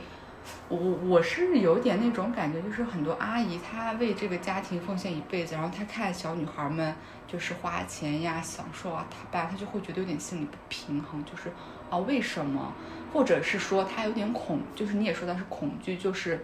[0.68, 6.94] 我我是有点那种感觉，就是很多阿姨她为这个家庭奉献一辈子，然后她看小女孩们
[7.26, 11.50] 就是花钱呀、享受啊、打扮，她就会觉得有点心里不平衡，就是
[11.90, 12.74] 啊为什么？
[13.14, 16.44] 或者是说他有点恐，就是你也说到是恐惧，就是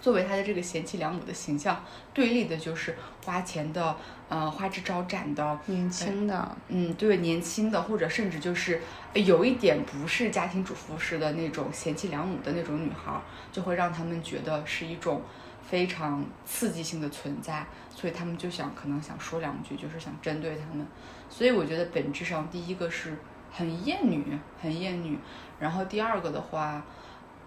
[0.00, 1.84] 作为他的这个贤妻良母的形象，
[2.14, 3.94] 对立的就是花钱的，
[4.28, 8.80] 呃花枝招展的，年轻的，嗯，对，年轻的，或者甚至就是
[9.14, 13.20] 有一点不是家庭主妇式的那种贤妻良母的那种女孩，
[13.52, 15.22] 就会让他们觉得是一种
[15.62, 17.64] 非常刺激性的存在，
[17.94, 20.84] 所以他们就想可能想说两句，就是想针对他们。
[21.28, 23.16] 所以我觉得本质上第一个是
[23.52, 25.18] 很厌女，很厌女。
[25.60, 26.82] 然后第二个的话，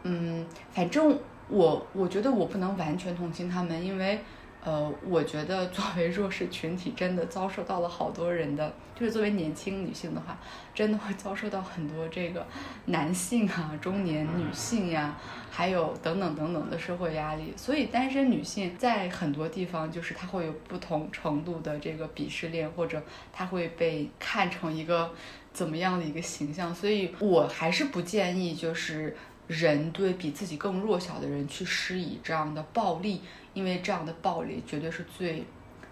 [0.03, 4.19] 嗯，反正我我觉得我不能完全同情他们，因为。
[4.65, 10.35] 呃，我觉得作为弱势群体，真的遭受到了好多人的，就是作为年轻女性的话，
[10.73, 12.43] 真的会遭受到很多这个
[12.85, 15.15] 男性啊、中年女性呀，
[15.51, 17.53] 还有等等等等的社会压力。
[17.55, 22.99] 所以单身女性在很多地方，就是她会有不同程度的这个鄙视链，或者
[23.31, 25.13] 她会被看成一个
[25.55, 26.75] 怎么样的一个形象。
[26.75, 33.21] 所以我还是不建议，就是人对比自己更弱小的人去施以这样的暴力。
[33.55, 35.41] 因为这样的暴力绝对是最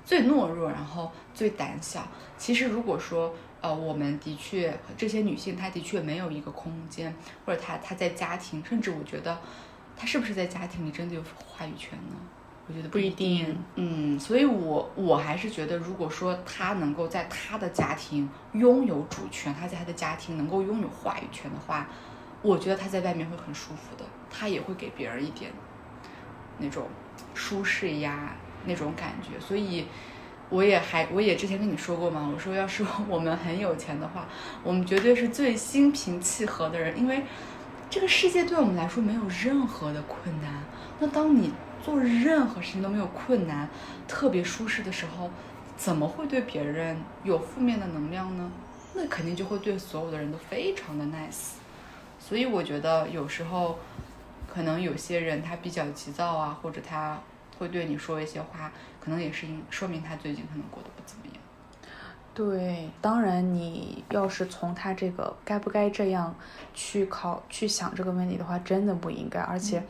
[0.04, 2.06] 最懦弱，然后最胆小。
[2.38, 9.40] 其实如果说，呃，我们的确这些女性，她的确没有一个空间，或者她她在家庭，甚至我觉得，
[9.96, 12.18] 她是不是在家庭里真的有话语权呢？
[12.68, 13.58] 我觉得不一定。
[13.76, 21.88] 嗯，所以我我还是觉得，如果说他能够在他的家庭拥有主权，他在他的家庭能够拥有话语权的话，
[22.42, 25.52] 我觉得他在外面会很舒服的，他也会给别人一点
[26.60, 26.88] 那种。
[27.36, 28.36] 舒适呀，
[28.66, 29.86] 那种感觉，所以
[30.50, 34.28] 我也还，我也之前跟你说过嘛，我说要是 我们很有钱的话，
[34.64, 37.24] 我们绝对是最心平气和的人，因为
[37.90, 40.64] 这个世界对我们来说没有任何的困难。
[41.00, 41.52] 那当你
[41.84, 43.70] 做任何事情都没有困难，
[44.08, 45.30] 特别舒适的时候，
[45.78, 48.50] 怎么会对别人有负面的能量呢？
[48.96, 51.58] 那肯定就会对所有的人都非常的 nice。
[52.20, 53.78] 所以我觉得有时候。
[54.46, 57.20] 可能有些人他比较急躁啊，或者他
[57.58, 61.36] 会对你说一些话，可能也是因说明他最近可能过得不怎么样。
[62.36, 66.36] 对，当然你要是从他这个该不该这样
[66.72, 69.40] 去考去想这个问题的话，真的不应该。
[69.40, 69.82] 而且，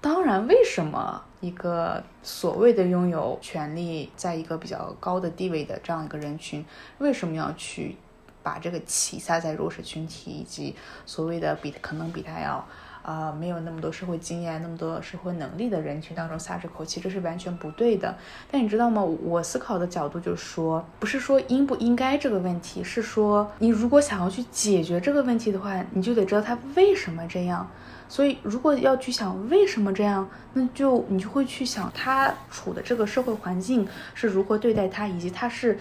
[0.00, 6.64] 当然，为什么一个所谓的拥有权利，在一个比较高的地位的这样一个人群，
[6.98, 7.96] 为什么要去
[8.42, 10.74] 把这个旗撒在弱势群体以及
[11.04, 12.66] 所谓的比可能比他要。
[13.02, 18.14] 啊，没有那么多社会经验、那么多社会能力的人群当中撒这口气，这是完全不对的。
[18.50, 19.02] 但你知道吗？
[19.02, 27.66] 我思考的角度就是说，不是说应不应该这个问题，是说你如果想要去解决这个问题的话，你就得知道他为什么这样。
[28.10, 35.78] 所以，如果要去想为什么这样，那就你就会去想他处的这个社会环境是如何对待他，以及他是。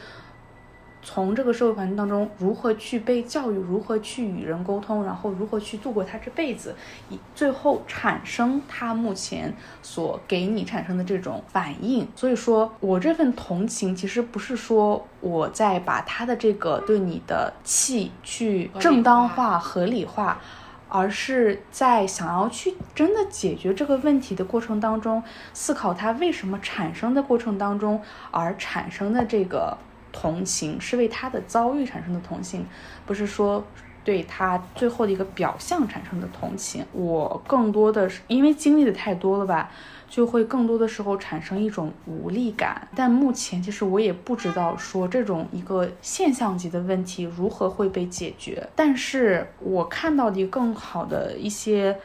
[1.02, 6.76] 从这个社会环境当中，如何去被教育，如何去与人沟通，然后如何去度过他这辈子，
[7.10, 12.06] 以最后产生他目前所给你产生的这种反应。
[12.18, 20.42] 所以说我这份同情，其实不是说我在把他的这个对你的气去正当化、合理化，
[20.90, 25.24] 而是在想要去真的解决这个问题的过程当中，
[25.54, 29.78] 思考它为什么产生的过程当中而产生的这个。
[30.12, 32.66] 同情是为他的遭遇产生的同情，
[33.06, 33.64] 不是说
[34.04, 36.84] 对他最后的一个表象产生的同情。
[36.92, 39.70] 我更多的是因为经历的太多了吧，
[40.10, 42.88] 就会更多的时候产生一种无力感。
[42.96, 48.68] 但目前其实我也不知道说这种一个现象级的问题如何会被解决。
[48.76, 51.98] 但是我看到的更好的一些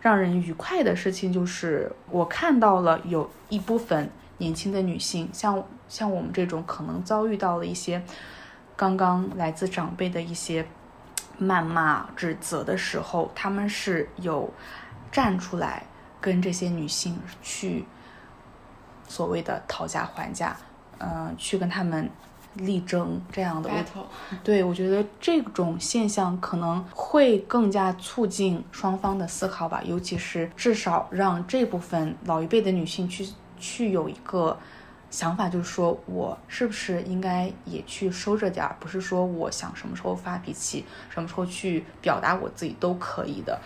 [0.00, 4.10] 让人愉快的事情，就是我看到了有一部分。
[4.38, 8.02] 年轻的女性，像像我们这种可能遭遇到了一些
[8.74, 10.64] 刚刚来自长辈的一些
[11.38, 14.50] 谩骂、指责的时候，他们是有
[15.12, 15.84] 站出来
[16.20, 17.84] 跟这些女性去
[19.08, 20.56] 所谓的讨价还价，
[20.98, 22.10] 嗯，去跟他们
[22.54, 23.70] 力争这样的。
[24.44, 33.28] 对，我觉得这种现象可能会更加促进双方的思考吧，尤其是至少让这部分老一辈的女性去。
[33.62, 34.58] 去有一个
[35.10, 38.74] 想法，就是说我是不是应该也去收着点儿？
[38.80, 43.60] 不是说我想什么时候发脾气，什么时候去表达我自己都可以的。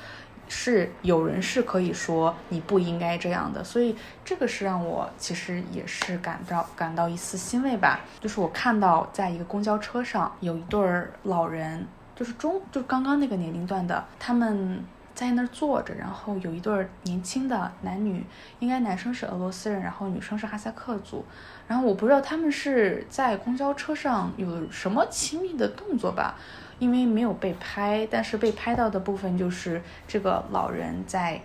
[0.49, 8.01] 是有人是可以说你不应该这样的，所以这个是让我其实也是感到感到一丝欣慰吧。
[8.21, 14.85] 就是我看到在一个公交车上有一对儿老人，就是中就是刚刚那个年龄段的，他们。
[15.15, 18.27] 在那儿坐着，然后有一对年轻的男女，
[18.59, 21.25] 应该男生是俄罗斯人，然后女生是哈萨克族，
[21.69, 26.35] 然后我不知道他们是在公交车上有什么亲密的动作吧，
[26.79, 31.41] 因为没有被拍，但是被拍到的部分就是这个老人在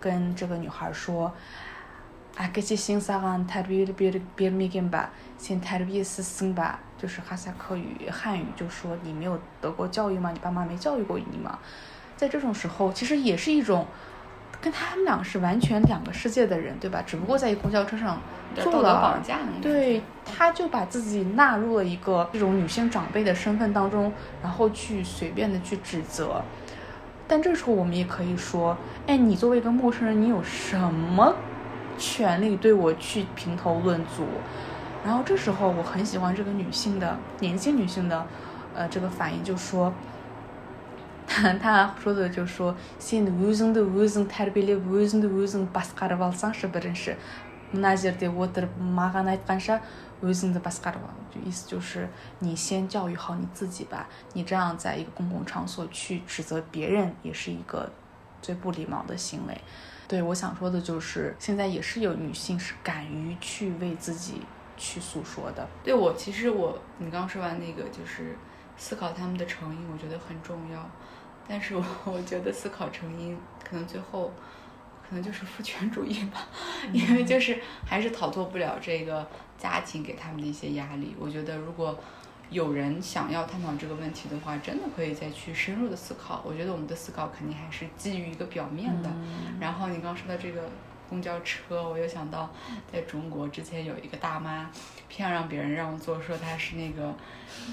[0.00, 1.32] 跟这个女孩说，
[2.36, 10.30] 啊，给些新萨安泰比的别的别的米根吧，先泰的别斯森吧，就是哈萨克语汉语，就说你没有得过教育吗？
[10.32, 11.58] 你爸妈没教育过你吗？
[12.16, 13.86] 在这种时候，其实也是一种
[14.62, 17.02] 跟他们俩是完全两个世界的人，对吧？
[17.04, 18.20] 只不过在一个公交车上
[18.54, 26.40] 道德坐了，绑架对，他就把自己纳入了一个这种女性长辈的身份当中，然后去随便的去指责。
[27.26, 28.76] 但这时候我们也可以说，
[29.08, 31.34] 哎，你作为一个陌生人，你有什么
[31.98, 34.24] 权利对我去评头论足？
[35.04, 38.24] 然后这时候我很喜欢这个女性的年轻女性的，
[38.76, 39.92] 呃，这个反应，就说。
[41.31, 47.17] 他他说的就说сен өзіңді өзің тәрбиелеп өзіңді өзің басқарып алсаң шы бірінші
[47.73, 49.81] мына жерде отырып маған айтқанша
[50.23, 52.07] өзіңді басқарып ал就意思就是
[52.39, 57.91] 你先教育好你自己吧你这样在一个公共场所去指责别人也是一个
[58.41, 59.61] 最不礼貌的行为
[60.07, 64.41] 对我想说的就是现在也是有女性是敢于去为自己
[64.77, 68.35] 去诉说的对我其实我你刚说完那个就是
[68.77, 70.87] 思考他们的成因，我觉得很重要。
[71.48, 74.32] 但是我 我觉得思考成因，可能最后
[75.08, 76.46] 可能就是父权主义吧，
[76.92, 79.26] 因为就是还是逃脱不了这个
[79.58, 81.14] 家庭给他们的一些压力。
[81.18, 81.98] 我觉得如果
[82.50, 86.42] 有人想要探讨这个问题的话，真的可以再去深入的思考。
[86.44, 89.10] 我觉得我们的思考肯定还是基于一个表面的。
[89.58, 90.68] 然后你刚说到这个
[91.08, 92.50] 公交车，我又想到
[92.92, 94.70] 在中国之前有一个大妈
[95.14, 97.14] 偏要让别人让座，说他是那个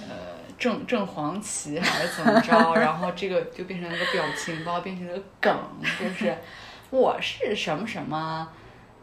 [0.09, 5.57] 呃正正黄旗还是怎么着，然后这个就变成了个表情包，变成了个梗，
[5.97, 6.37] 就是
[6.91, 8.49] 我是什么什么。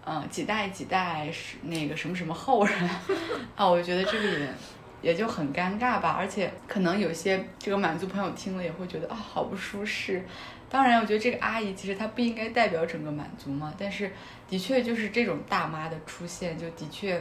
[0.09, 2.91] 嗯，几代几代是那个什么什么后人
[3.57, 4.49] 啊，我觉得这个也
[5.03, 10.24] 也就很尴尬吧，而且可能有些这个满族朋友听了也会觉得啊、好不舒适。
[10.70, 14.12] 当然，我觉得这个阿姨其实她不应该代表整个满族嘛，但是
[14.49, 17.20] 的确就是这种大妈的出现，就的确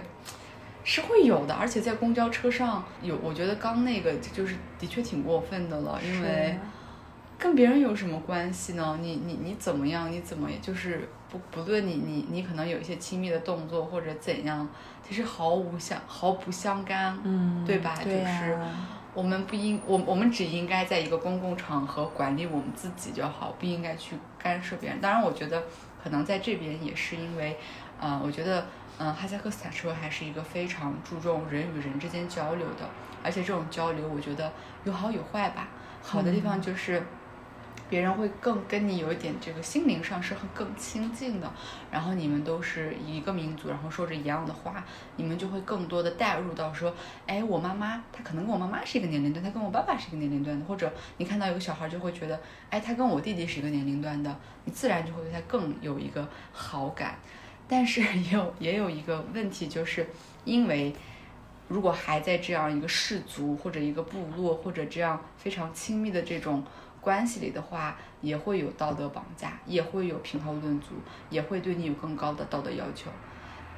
[0.86, 6.58] 是会有的，而且在公交车上有，我觉得刚那个就是的确挺过分的了，因为
[7.38, 8.98] 跟别人有什么关系呢？
[9.02, 10.10] 你你你怎么样？
[10.10, 14.66] 你怎么就是不不论你你你可能有一些亲密的动作或者怎样，
[15.06, 17.94] 其实毫无相毫不相干，嗯对吧？
[17.96, 18.58] 就是
[19.14, 25.02] 我们不应我我们只应该在一个公共场合管理我们自己就好，不应该去干涉别人。
[25.02, 25.64] 当然，我觉得
[26.02, 27.58] 可能在这边也是因为，
[28.00, 28.66] 呃，我觉得
[28.98, 32.90] 嗯、哈萨克斯坦社会还是一个非常注重人与人之间交流的，
[33.24, 34.52] 而且这种交流我觉得
[34.84, 35.68] 有好有坏吧。
[36.02, 37.02] 好的地方就是。
[37.88, 41.54] 别人会更跟你有一点这个心灵上是很更亲近的，
[41.92, 44.84] 然后你们都是一个民族，然后说着一样的话，
[45.18, 46.92] 你们就会更多的带入到说，
[47.28, 52.42] 哎，我妈妈她可能跟我妈妈是一个年龄段，她跟我爸爸是一个年龄段的，或者你看到有个小孩就会觉得，
[52.72, 57.20] 哎，他跟我弟弟是一个年龄段的，你自然就会对他更有一个好感。
[57.68, 60.08] 但是 也有也有一个问题，就是
[60.44, 60.94] 因为
[61.68, 66.64] 如果还在这样一个氏族或者一个部落或者这样非常亲密的这种
[67.02, 70.90] 关系里的话，也会有道德绑架，也会有评头论足，
[71.30, 73.10] 也会对你有更高的道德要求。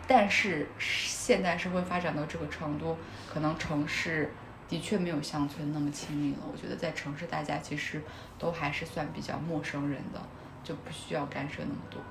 [0.06, 2.98] 但是现代社会发展到这个程度，
[3.34, 4.34] 可能城市
[4.70, 6.40] 的确没有乡村那么亲密了。
[6.50, 8.02] 我觉得在城市，大家其实
[8.40, 10.22] 都还是算比较陌生人的，
[10.64, 12.02] 就不需要干涉那么多。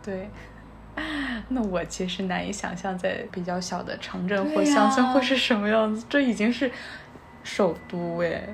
[0.00, 0.30] 对，
[1.48, 6.06] 那我其实难以想象在比较小的城镇或乡村会是什么样子。
[6.08, 6.70] 这已经是
[7.42, 8.48] 首都哎，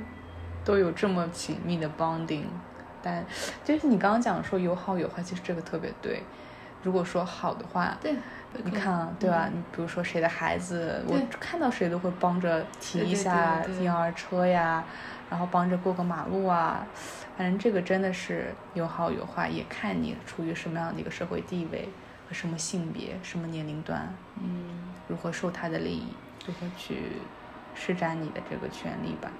[0.64, 2.44] 都有这么紧密的 bonding。
[3.02, 3.24] 但
[3.64, 6.22] 就是你刚刚讲说有好有坏，其实这个特别对。
[6.82, 8.14] 如果说好的话，对，
[8.62, 9.48] 你看啊，对吧？
[9.52, 14.84] 你比如说谁的孩子，我看到谁都会帮着提一下婴儿车呀，
[15.28, 16.86] 然后帮着过个马路啊。
[17.36, 21.88] 反正这个真的是有好有坏，也看你处于什么样的一个社会地位
[22.28, 26.06] 和什么性别、什么年龄段，嗯，如何受他的利益，
[26.46, 26.96] 如何去
[27.74, 29.30] 施展你的这个权利吧。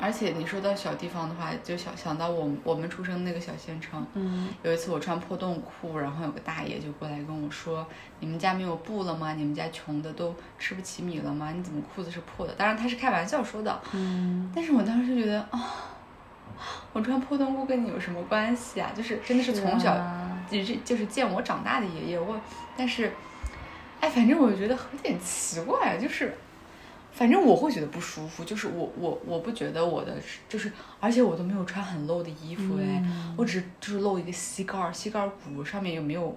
[0.00, 7.86] 而且你说到小地方的话，就想想到我们我们出生那个小县城，嗯有一次我穿破洞裤，然后有个大爷就过来跟我说
[8.18, 9.34] ：“你们家没有布了吗？
[9.34, 11.52] 你们家穷的都吃不起米了吗？
[11.54, 15.72] 你怎么裤子是破的？”当然他是开玩笑说的，嗯，但是我当时就觉得啊、
[16.92, 18.90] 我穿破洞裤跟你有什么关系啊？
[18.96, 20.21] 就是真的是从小啊
[20.52, 22.38] 就是就是见我长大的爷爷，我
[22.76, 23.10] 但是，
[24.00, 26.32] 哎，反正我觉得有点奇怪，就是，
[27.12, 30.14] 反正我会觉得不舒服，就是我我我不觉得我的
[30.48, 33.02] 就是，而且我都没有穿很露的衣服哎，
[33.36, 36.36] 我只就是露一个膝盖儿，膝盖骨上面有没有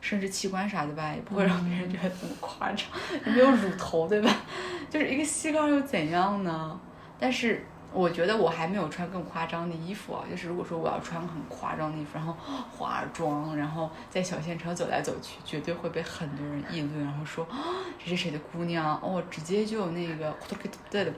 [0.00, 2.86] 生殖器官啥的吧，也不会让别人觉得这么夸张，
[3.24, 4.30] 也没有乳头对吧？
[4.90, 6.78] 就是一个膝盖又怎样呢？
[7.18, 7.64] 但是
[7.96, 12.36] 我觉得我还没有穿更夸张的衣服啊，就是如果说我要穿很夸张的衣服，然后
[12.70, 17.56] 化妆，然后在小县城走来走去，绝对会被很多人议论，然后说啊
[17.98, 20.34] 这是谁的姑娘哦，直接就那个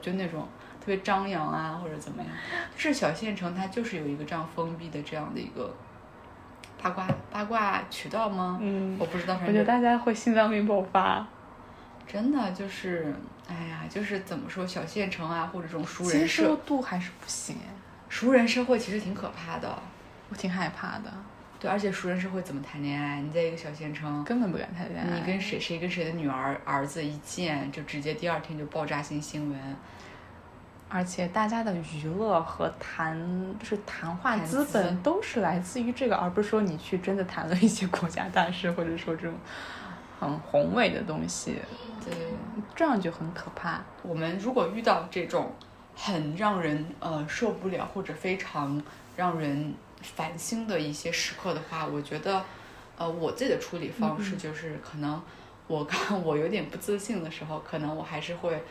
[0.01, 0.47] 就那种
[0.79, 2.31] 特别张扬啊，或者怎么样。
[2.75, 5.75] 就是小县城它就是有一个这样封闭的这样的一个
[6.81, 8.57] 八卦八卦渠道吗？
[8.61, 11.27] 嗯我不知道，我觉得大家会心脏病爆发。
[12.11, 13.13] 真的就是，
[13.47, 17.69] 哎呀，就是怎么说，小县城啊，或者这种熟人社受度还是不行哎，
[18.09, 19.77] 熟人社会其实挺可怕的。
[20.29, 21.13] 我挺害怕的，
[21.59, 23.21] 对，而且熟人社会怎么谈恋爱？
[23.21, 25.19] 你在一个小县城，根本不敢谈恋爱。
[25.19, 29.59] 你跟谁谁跟谁的女儿儿子一见，就直接第二天就爆炸性新闻。
[30.87, 33.15] 而且大家的娱乐和谈
[33.59, 39.35] 就是谈话资本都是来自于这个，而不是说你去真的谈论一些国家大事，或者说这种
[40.19, 41.55] 很宏伟的东西，
[42.03, 42.13] 对，
[42.75, 43.81] 这样就很可怕。
[44.03, 45.51] 我们如果遇到这种
[45.95, 48.81] 很让人呃受不了或者非常
[49.15, 52.43] 让人烦心的一些时刻的话，我觉得
[52.97, 55.21] 呃我自己的处理方式就是可能
[55.67, 58.61] 我刚我有点不自信的时候，可能我还是会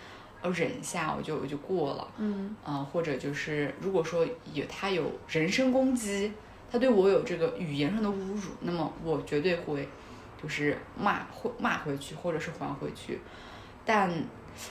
[0.43, 2.09] 呃忍一下，我就我就过了。
[2.19, 6.33] 嗯啊、或者就是如果说有他有人身攻击，
[6.71, 9.89] 他对我有这个语言上的侮辱，那么我绝对会
[10.41, 13.19] 就是骂会骂回去，或者是还回去。
[13.85, 14.11] 但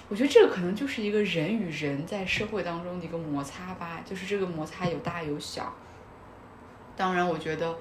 [0.09, 5.73] 我觉得这个可能就是一个人与人在社会当中的一个摩擦吧，就是这个摩擦有大有小。
[6.95, 7.75] 当然，我觉得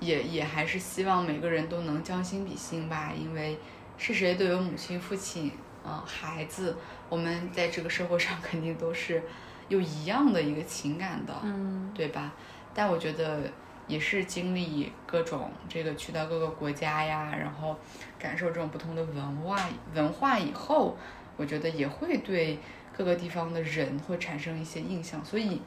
[0.00, 3.58] 也也还是希望每个人都能将心比心吧，因为
[3.96, 5.52] 是谁都有母亲、父亲，
[5.82, 6.76] 呃，孩子，
[7.08, 9.22] 我们在这个社会上 肯定都是
[9.68, 12.32] 有一样的一个情感的，嗯对吧？
[12.72, 13.42] 但我觉得
[13.90, 17.76] 也是经历各种这个去到各个国家呀，然后
[18.18, 20.96] 感受这种不同的文化文化以后，
[21.36, 22.58] 我觉得也会对
[22.96, 25.60] 各个地方的人会产生一些印象，所以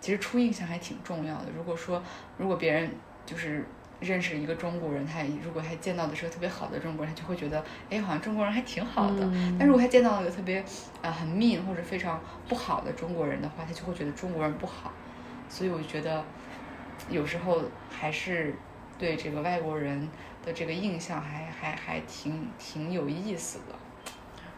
[0.00, 1.46] 其实初印象还挺重要的。
[1.56, 2.02] 如果说
[2.38, 2.90] 如果别人
[3.26, 3.64] 就是
[3.98, 9.24] 认识一个中国人，他如果他见到的是个特别好的中国人，他就会觉得，哎，好像中国人还挺好的。
[9.24, 10.62] 嗯但如果他见到了一个特别
[11.02, 14.92] 呃很 mean 或者非常不好的中国人的话，他就会觉得中国人不好。
[15.48, 16.22] 所以我觉得
[17.08, 18.54] 有时候还是
[18.98, 20.08] 对这个外国人
[20.44, 23.74] 的这个印象还还还挺挺有意思的。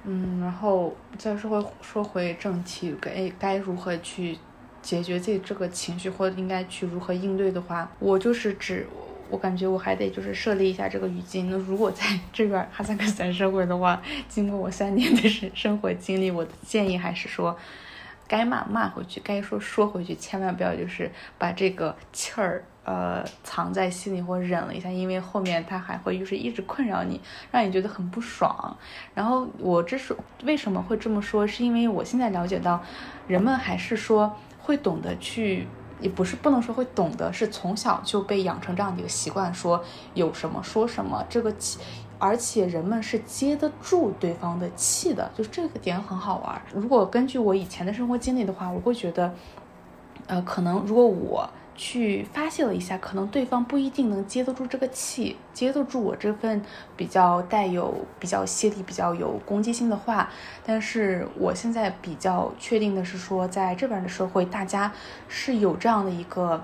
[0.05, 4.39] 嗯，然后再说回说回正题，该该如何去
[4.81, 8.87] 解决自己这个情绪，或者应该去如何应对的话，我就是指。
[9.31, 11.51] 我感觉我还得就是设立一下这个语境。
[11.51, 17.55] 那如果在 这边哈萨克斯坦社会的话，经过我三年的生生活经历，我的建议还是说，
[18.29, 27.21] 该骂骂回去，该说说回去，千万不要就是把这个气儿呃藏在心里或忍了一下，因为后面他还会就是一直困扰你，
[27.51, 28.77] 让你觉得很不爽。
[29.15, 32.81] 然后我之所为什么会这么说，是因为我现在了解到，
[33.27, 35.67] 人们还是说会懂得去。
[36.01, 41.53] 也不是不能说会懂得，是从小就被养成这样的一个习惯，说有什么说什么，这个，
[42.19, 46.61] 而且人们是接得住对方的气的，就这个点很好玩。
[46.75, 49.33] 如果根据我以前的生活经历的话，我会觉得，
[50.27, 56.61] 呃，可能如果我去发泄了一下，可能对方不一定能接得住这个气，接得住我这份
[56.97, 60.29] 比较带有比较犀利、比较有攻击性的话。
[60.67, 64.93] 但是我现在比较确定的是说，在这边的社会，大家
[65.29, 66.63] 是有这样的一个。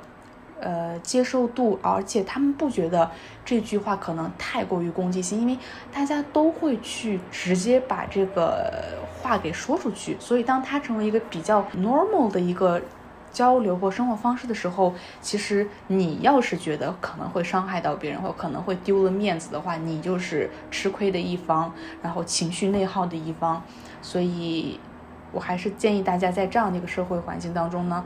[0.65, 3.11] 呃，接受度，而且他们不觉得
[3.45, 5.59] 这句话可能太过于攻击性，因为
[5.93, 12.81] 大家都会去直接把这个话给说出去，所以当它成为一个比较 normal 的一个
[13.31, 23.63] 交流或生活方式的时候，其实你要是觉得可能会伤害到别人，或可能会丢了面子的话，你就是吃亏的一方，然后情绪内耗的一方。
[24.01, 24.81] 所以，
[25.31, 28.05] 我还是建议大家在这样的一个社会环境当中呢，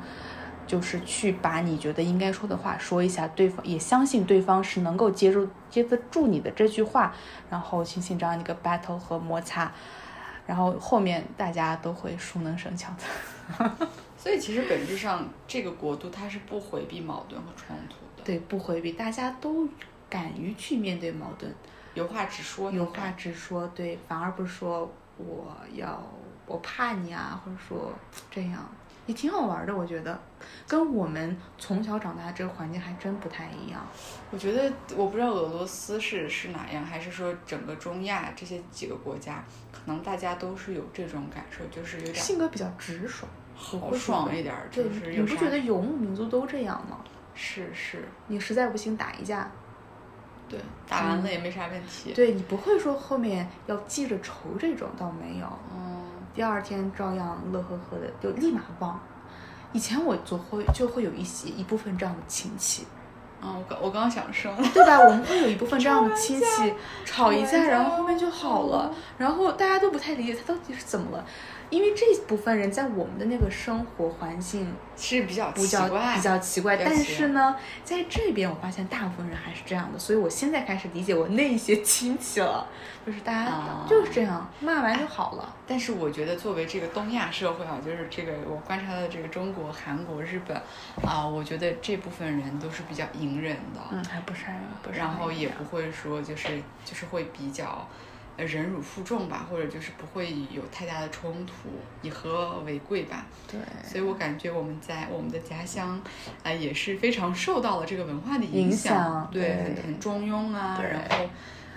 [0.68, 7.12] 就是去把你觉得应该说的话说一下，对方也相信对方是能够接住接得住你的这句话，
[7.50, 9.72] 然后进行这样的一个 battle 和摩擦，
[10.46, 13.88] 然后后面大家都会熟能生巧的。
[14.18, 19.66] 所以其实本质上，这个国度它是不回避矛盾和冲突的，对，不回避，大家都
[20.10, 21.50] 敢于去面对矛盾，
[21.94, 26.02] 有话直说，有话直说，对，反而不是说我要
[26.46, 27.92] 我怕你啊，或者说
[28.30, 28.68] 这样，
[29.08, 30.20] 也挺好玩的，我觉得，
[30.68, 33.80] 跟我们从小长大的这个环境还真不太一样。
[34.30, 39.42] 我觉得我不知道俄罗斯是是哪样，还是说整个中亚这些几个国家，
[39.72, 46.98] 可能大家都是有这种感受，就是有点性格比较直爽，豪爽一点儿，就是你不觉得游牧民族都这样吗？
[47.34, 49.50] 是是，你实在不行打一架，
[50.48, 52.12] 对，打完了也没啥问题。
[52.12, 55.46] 对你不会说后面要记着仇这种，倒没有。
[55.72, 56.04] 嗯，
[56.38, 59.00] 第二天照样乐呵呵的，就立马忘。
[59.72, 62.86] 以前我就会就会有一些一部分这样的亲戚，
[63.40, 65.00] 啊，我刚我刚想说，对吧？
[65.00, 66.72] 我们会有一部分这样的 亲戚
[67.04, 71.24] 吵一架，吵完架然后后面就好了，然后大家都不太理解他到底是怎么了。
[71.70, 82.66] 因为这部分人在我们的那个生活环境是比较比较比较奇怪，但是呢，在这边我发现大部分人还是这样的，所以我现在开始理解我那些亲戚了，
[83.06, 83.86] 就是大家啊。
[83.88, 85.54] 就是这样，骂完就好了。
[85.66, 90.56] 但是我觉得，作为这个东亚社会啊，就是这个我观察到的这个中国、韩国、日本
[91.02, 96.48] 啊，我觉得这部分人都是比较隐忍的，嗯，还不善人，不善然后也不会说就是
[96.84, 97.86] 就是会比较呃
[98.44, 101.68] 忍辱负重吧，或者就是不会有太大的冲突，
[102.02, 103.26] 以和为贵吧。
[103.50, 106.00] 对所以我感觉我们在我们的家乡，
[106.42, 111.28] 啊、也是非常受到了这个文化的影响，响对，很很中庸啊，然后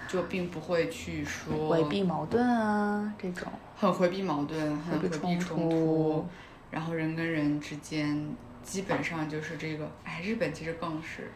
[0.07, 6.28] 就并不会去说回避矛盾啊这种，很回避矛盾，很回避冲突
[6.70, 8.30] 然后人跟人之间
[8.64, 11.32] 基本上就是这个，哎，日本其实更是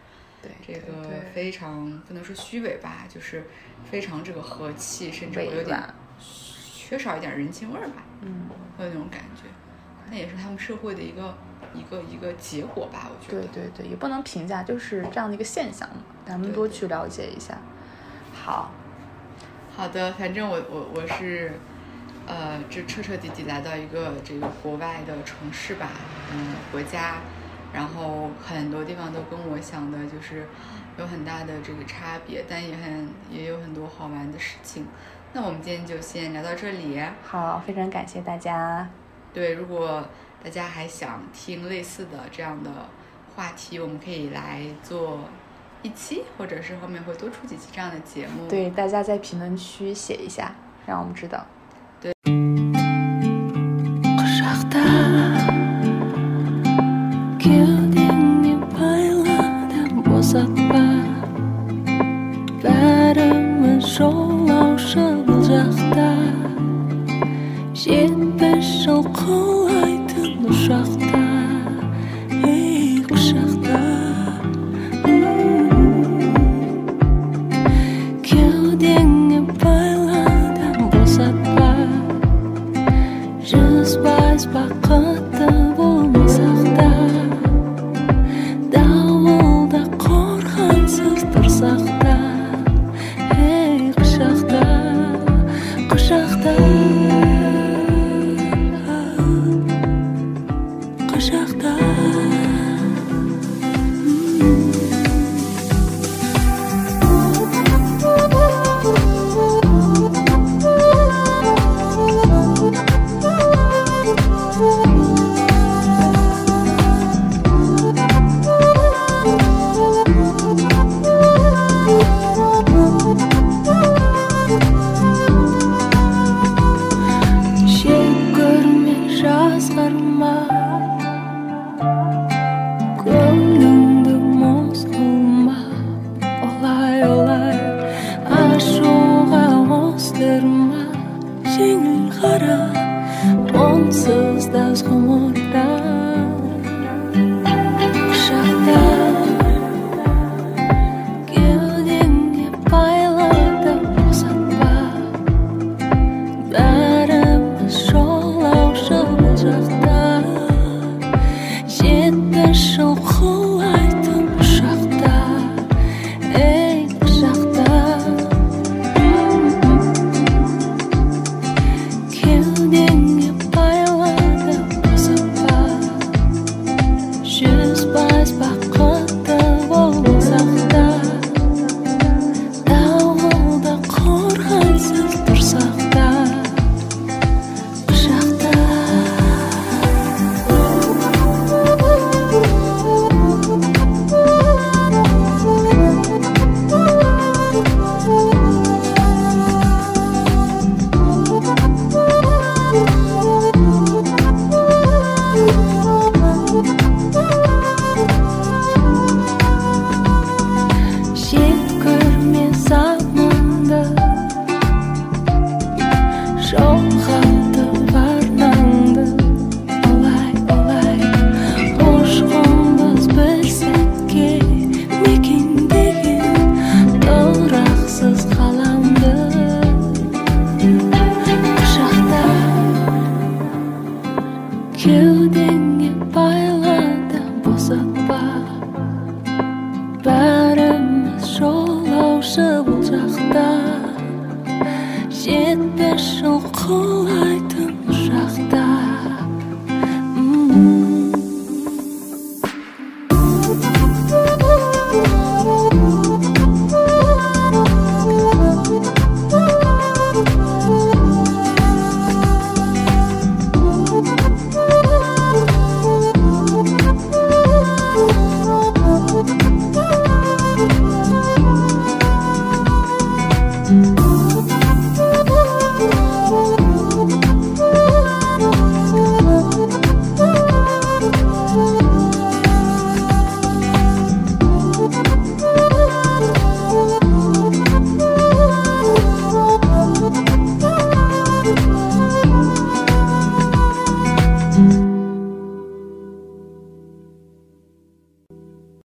[0.66, 3.46] 对这个非常不能说虚伪吧，就是
[3.90, 5.82] 非常这个和气，甚至会有点
[6.20, 9.44] 缺少一点人情味儿吧，嗯，会有那种感觉。
[10.10, 11.36] 那也是他们社会的一个
[11.74, 13.48] 一个一个结果吧，我觉得。
[13.48, 15.96] 对对对，也不能评价，就是这样的一个现象嘛，
[16.28, 17.58] 咱们多去了解一下。
[18.32, 18.72] 好，
[19.76, 21.54] 好的，反正我我我是，
[22.28, 25.90] 呃，这彻彻底底来到一个这个国外的城市吧，
[26.32, 27.16] 嗯，国家，
[27.76, 30.46] 然后很多地方都跟我想的就是
[30.98, 34.88] 有很大的这个差别但也很也有很多好玩的事情。
[35.34, 38.88] 那我们今天就先聊到这里好非常感谢大家。
[39.34, 40.08] 对如果
[40.42, 42.72] 大家还想听类似的这样的
[43.36, 45.20] 话题我们可以来做
[45.84, 48.48] 一期或者是后面会多出几期这样的节目。
[48.48, 50.56] 对大家在评论区写一下
[50.86, 51.46] 让我们知道。
[52.00, 52.14] 对。